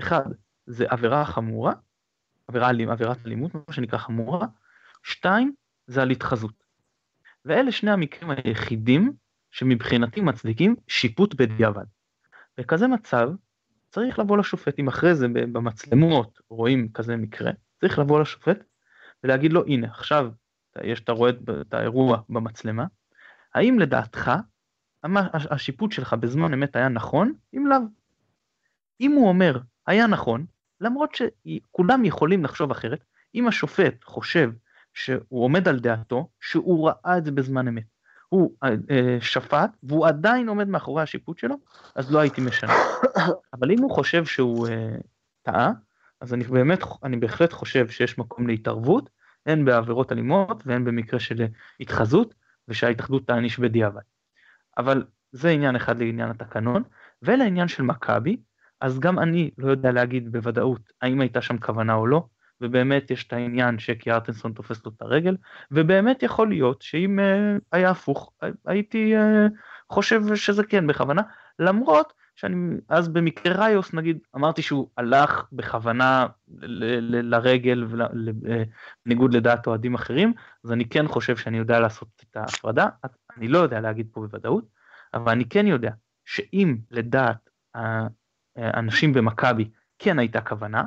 [0.00, 0.24] אחד,
[0.66, 1.72] זה עבירה חמורה,
[2.48, 4.46] עבירה, עבירת אלימות, מה שנקרא חמורה,
[5.02, 5.54] שתיים,
[5.86, 6.64] זה על התחזות.
[7.44, 9.12] ואלה שני המקרים היחידים
[9.50, 11.84] שמבחינתי מצדיקים שיפוט בדיעבד.
[12.58, 13.30] בכזה מצב,
[13.90, 18.58] צריך לבוא לשופט, אם אחרי זה במצלמות רואים כזה מקרה, צריך לבוא לשופט
[19.24, 20.30] ולהגיד לו, הנה, עכשיו
[20.82, 22.84] יש, אתה רואה את האירוע במצלמה,
[23.54, 24.30] האם לדעתך
[25.50, 27.78] השיפוט שלך בזמן אמת היה נכון, אם לאו?
[29.00, 30.46] אם הוא אומר, היה נכון,
[30.80, 33.04] למרות שכולם יכולים לחשוב אחרת,
[33.34, 34.50] אם השופט חושב
[34.94, 37.84] שהוא עומד על דעתו, שהוא ראה את זה בזמן אמת,
[38.28, 41.56] הוא אה, אה, שפט והוא עדיין עומד מאחורי השיפוט שלו,
[41.94, 42.72] אז לא הייתי משנה.
[43.52, 44.96] אבל אם הוא חושב שהוא אה,
[45.42, 45.72] טעה,
[46.20, 49.10] אז אני באמת, אני בהחלט חושב שיש מקום להתערבות,
[49.46, 51.46] הן בעבירות אלימות והן במקרה של
[51.80, 52.34] התחזות,
[52.68, 54.00] ושההתאחדות תעניש בדיעבד.
[54.78, 56.82] אבל זה עניין אחד לעניין התקנון,
[57.22, 58.36] ולעניין של מכבי,
[58.80, 62.26] אז גם אני לא יודע להגיד בוודאות האם הייתה שם כוונה או לא,
[62.60, 65.36] ובאמת יש את העניין שקיארטנסון תופס לו את הרגל,
[65.70, 68.32] ובאמת יכול להיות שאם uh, היה הפוך,
[68.66, 69.52] הייתי uh,
[69.92, 71.22] חושב שזה כן בכוונה,
[71.58, 77.86] למרות שאני אז במקרה ראיוס נגיד אמרתי שהוא הלך בכוונה ל- ל- לרגל
[79.06, 80.32] בניגוד לדעת אוהדים אחרים,
[80.64, 82.86] אז אני כן חושב שאני יודע לעשות את ההפרדה,
[83.36, 84.64] אני לא יודע להגיד פה בוודאות,
[85.14, 85.90] אבל אני כן יודע
[86.24, 87.50] שאם לדעת
[88.58, 90.84] אנשים במכבי כן הייתה כוונה,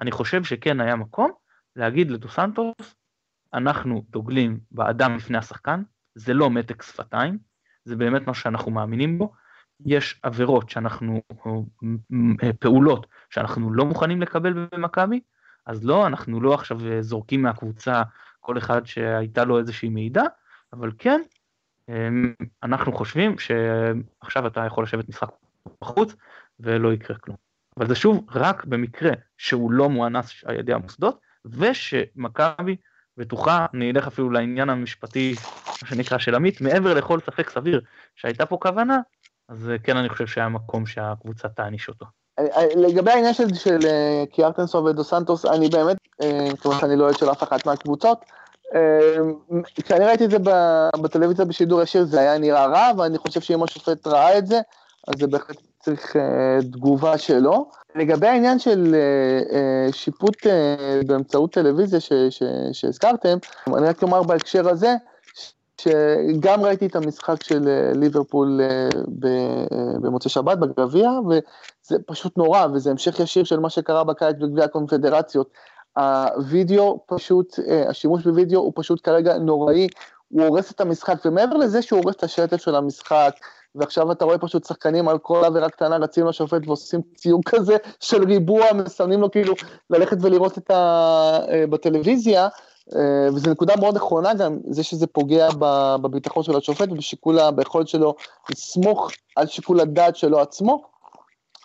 [0.00, 1.30] אני חושב שכן היה מקום
[1.76, 2.96] להגיד לדו סנטוס,
[3.54, 5.82] אנחנו דוגלים באדם לפני השחקן,
[6.14, 7.38] זה לא מתק שפתיים,
[7.84, 9.32] זה באמת מה שאנחנו מאמינים בו,
[9.84, 11.22] יש עבירות שאנחנו,
[12.58, 15.20] פעולות שאנחנו לא מוכנים לקבל במכבי,
[15.66, 18.02] אז לא, אנחנו לא עכשיו זורקים מהקבוצה
[18.40, 20.22] כל אחד שהייתה לו איזושהי מידע,
[20.72, 21.20] אבל כן,
[22.62, 25.28] אנחנו חושבים שעכשיו אתה יכול לשבת משחק
[25.80, 26.14] בחוץ
[26.60, 27.36] ולא יקרה כלום.
[27.76, 32.76] אבל זה שוב רק במקרה שהוא לא מואנס על ידי המוסדות, ושמכבי
[33.16, 35.34] בטוחה, אני אלך אפילו לעניין המשפטי,
[35.82, 37.80] מה שנקרא של עמית, מעבר לכל ספק סביר
[38.16, 38.98] שהייתה פה כוונה,
[39.48, 42.06] אז כן אני חושב שהיה מקום שהקבוצה תעניש אותו.
[42.76, 47.18] לגבי העניין של, של אה, קיארטנסו ודו סנטוס, אני באמת, אה, כמו שאני לא אוהד
[47.18, 48.24] של אף אחת מהקבוצות,
[48.74, 49.16] אה,
[49.74, 50.38] כשאני ראיתי את זה
[51.00, 54.60] בטלוויזיה בשידור ישיר זה היה נראה רע, ואני חושב שאם השופט ראה את זה,
[55.08, 56.16] אז זה בהחלט צריך
[56.72, 57.70] תגובה שלו.
[57.94, 58.96] לגבי העניין של
[59.92, 60.46] שיפוט
[61.06, 61.98] באמצעות טלוויזיה
[62.72, 63.38] שהזכרתם,
[63.76, 64.94] אני רק אומר בהקשר הזה,
[65.80, 68.60] שגם ראיתי את המשחק של ליברפול
[70.00, 75.50] במוצאי שבת בגביע, וזה פשוט נורא, וזה המשך ישיר של מה שקרה בקיץ בגביע הקונפדרציות.
[75.96, 77.58] הווידאו פשוט,
[77.88, 79.88] השימוש בווידאו הוא פשוט כרגע נוראי,
[80.28, 83.34] הוא הורס את המשחק, ומעבר לזה שהוא הורס את השטף של המשחק,
[83.74, 88.24] ועכשיו אתה רואה פשוט שחקנים על כל עבירה קטנה רצים לשופט ועושים ציור כזה של
[88.24, 89.54] ריבוע, מסמנים לו כאילו
[89.90, 90.74] ללכת ולראות את ה...
[91.48, 92.48] אה, בטלוויזיה, אה,
[93.28, 95.48] וזו נקודה מאוד נכונה גם, זה שזה פוגע
[96.02, 98.14] בביטחון של השופט ובשיקול, ביכולת שלו
[98.50, 100.82] לסמוך על שיקול הדעת שלו עצמו.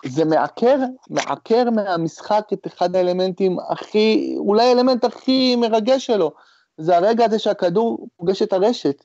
[0.05, 0.78] זה מעקר,
[1.09, 6.32] מעקר מהמשחק את אחד האלמנטים הכי, אולי האלמנט הכי מרגש שלו,
[6.78, 9.03] זה הרגע הזה שהכדור פוגש את הרשת.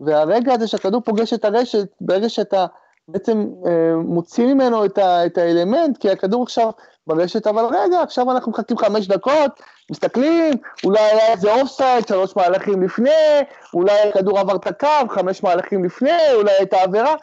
[0.00, 2.66] והרגע הזה שהכדור פוגש את הרשת, ברגע שאתה
[3.08, 6.70] בעצם אה, מוציא ממנו את, ה, את האלמנט, כי הכדור עכשיו
[7.06, 9.50] ברשת, אבל רגע, עכשיו אנחנו מחכים חמש דקות,
[9.90, 13.40] מסתכלים, אולי היה איזה אופסייד, שלוש מהלכים לפני,
[13.74, 17.14] אולי הכדור עבר את הקו, חמש מהלכים לפני, אולי הייתה עבירה,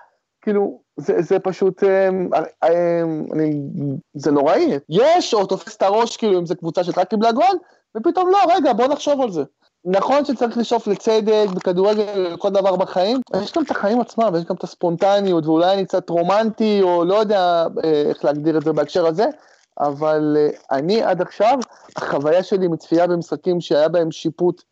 [0.42, 2.10] כאילו, זה, זה פשוט, אה,
[2.64, 3.02] אה,
[3.34, 3.62] אני,
[4.14, 4.80] זה נוראי.
[4.90, 7.58] יש, או תופס את הראש, כאילו, אם זו קבוצה שרק קיבלה גול,
[7.98, 9.44] ופתאום לא, רגע, בוא נחשוב על זה.
[9.86, 14.56] נכון שצריך לשאוף לצדק בכדורגל לכל דבר בחיים, יש גם את החיים עצמם, ויש גם
[14.56, 19.26] את הספונטניות, ואולי אני קצת רומנטי, או לא יודע איך להגדיר את זה בהקשר הזה,
[19.80, 21.60] אבל אה, אני עד עכשיו,
[21.96, 24.64] החוויה שלי מצפייה במשחקים שהיה בהם שיפוט,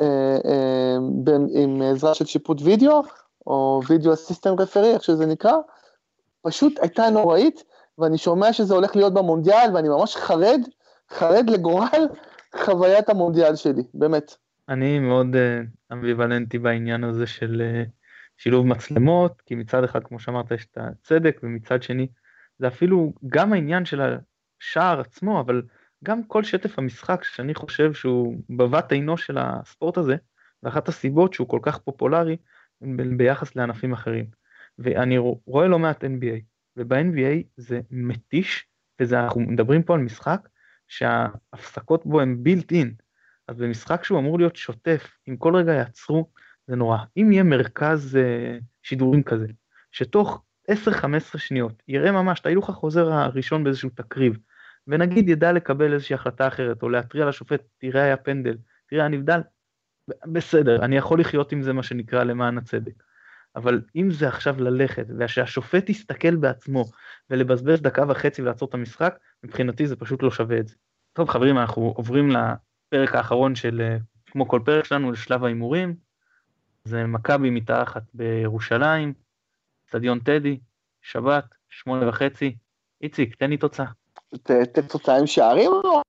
[0.00, 0.96] אה,
[1.50, 3.02] עם עזרה של שיפוט וידאו,
[3.46, 5.52] או וידאו אסיסטנט רפרי, איך שזה נקרא,
[6.42, 7.64] פשוט הייתה נוראית,
[7.98, 10.60] ואני שומע שזה הולך להיות במונדיאל, ואני ממש חרד,
[11.10, 12.08] חרד לגורל
[12.56, 14.36] חוויית המונדיאל שלי, באמת.
[14.68, 15.36] אני מאוד
[15.92, 17.62] אמביוולנטי בעניין הזה של
[18.36, 22.06] שילוב מצלמות, כי מצד אחד, כמו שאמרת, יש את הצדק, ומצד שני,
[22.58, 24.00] זה אפילו גם העניין של
[24.60, 25.62] השער עצמו, אבל
[26.04, 30.16] גם כל שטף המשחק, שאני חושב שהוא בבת עינו של הספורט הזה,
[30.62, 32.36] ואחת הסיבות שהוא כל כך פופולרי
[33.16, 34.26] ביחס לענפים אחרים.
[34.78, 36.40] ואני רואה לא מעט NBA,
[36.76, 38.66] וב-NBA זה מתיש,
[39.00, 40.48] ואנחנו מדברים פה על משחק
[40.88, 42.94] שההפסקות בו הן בילט אין.
[43.48, 46.30] אז במשחק שהוא אמור להיות שוטף, אם כל רגע יעצרו,
[46.66, 46.98] זה נורא.
[47.16, 49.46] אם יהיה מרכז uh, שידורים כזה,
[49.92, 50.74] שתוך 10-15
[51.36, 54.38] שניות יראה ממש את ההילוך החוזר הראשון באיזשהו תקריב,
[54.86, 58.56] ונגיד ידע לקבל איזושהי החלטה אחרת, או להתריע לשופט, תראה היה פנדל,
[58.86, 59.40] תראה היה נבדל,
[60.26, 63.02] בסדר, אני יכול לחיות עם זה מה שנקרא למען הצדק.
[63.56, 66.84] אבל אם זה עכשיו ללכת, ושהשופט יסתכל בעצמו,
[67.30, 70.74] ולבזבז דקה וחצי ולעצור את המשחק, מבחינתי זה פשוט לא שווה את זה.
[71.12, 75.94] טוב חברים, אנחנו עוברים לפרק האחרון של, אה, כמו כל פרק שלנו, לשלב ההימורים.
[76.84, 79.14] זה מכבי מתארחת בירושלים,
[79.84, 80.60] אצטדיון טדי,
[81.02, 82.56] שבת, שמונה וחצי.
[83.02, 83.99] איציק, תן לי תוצאה.
[84.88, 86.02] תוצאה עם שערים או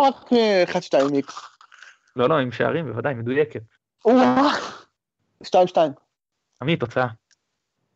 [0.00, 0.14] רק
[0.72, 1.40] 1-2 איקס?
[2.16, 3.62] לא, לא, עם שערים, בוודאי, מדויקת.
[5.42, 5.92] שתיים שתיים.
[6.62, 7.06] עמית, תוצאה.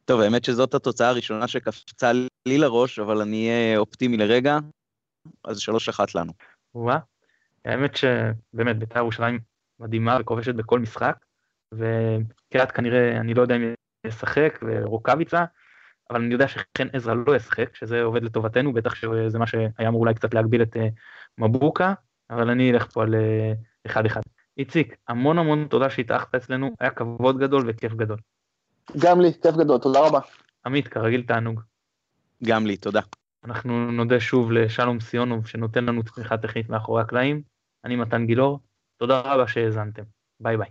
[0.05, 2.13] טוב, האמת שזאת התוצאה הראשונה שקפצה
[2.47, 4.59] לי לראש, אבל אני אהיה אופטימי לרגע,
[5.45, 6.33] אז שלוש אחת לנו.
[6.75, 6.99] וואה,
[7.65, 9.39] האמת שבאמת בית"ר ירושלים
[9.81, 11.17] מדהימה וכובשת בכל משחק,
[11.75, 13.75] וקריית כנראה, אני לא יודע אם
[14.07, 15.45] ישחק, ורוקאביצה,
[16.13, 20.01] אבל אני יודע שחן עזרא לא ישחק, שזה עובד לטובתנו, בטח שזה מה שהיה אמור
[20.01, 20.81] אולי קצת להגביל את uh,
[21.39, 21.95] מבוקה,
[22.31, 24.21] אבל אני אלך פה על uh, אחד אחד.
[24.59, 28.19] איציק, המון המון תודה שהתארחת אצלנו, היה כבוד גדול וכיף גדול.
[28.99, 30.21] גם לי, כיף גדול, תודה רבה.
[30.67, 31.61] עמית, כרגיל תענוג.
[32.45, 33.01] גם לי, תודה.
[33.45, 37.43] אנחנו נודה שוב לשלום סיונוב שנותן לנו תמיכה טכנית מאחורי הקלעים.
[37.85, 38.61] אני מתן גילאור,
[38.97, 40.03] תודה רבה שהאזנתם.
[40.41, 40.69] ביי ביי.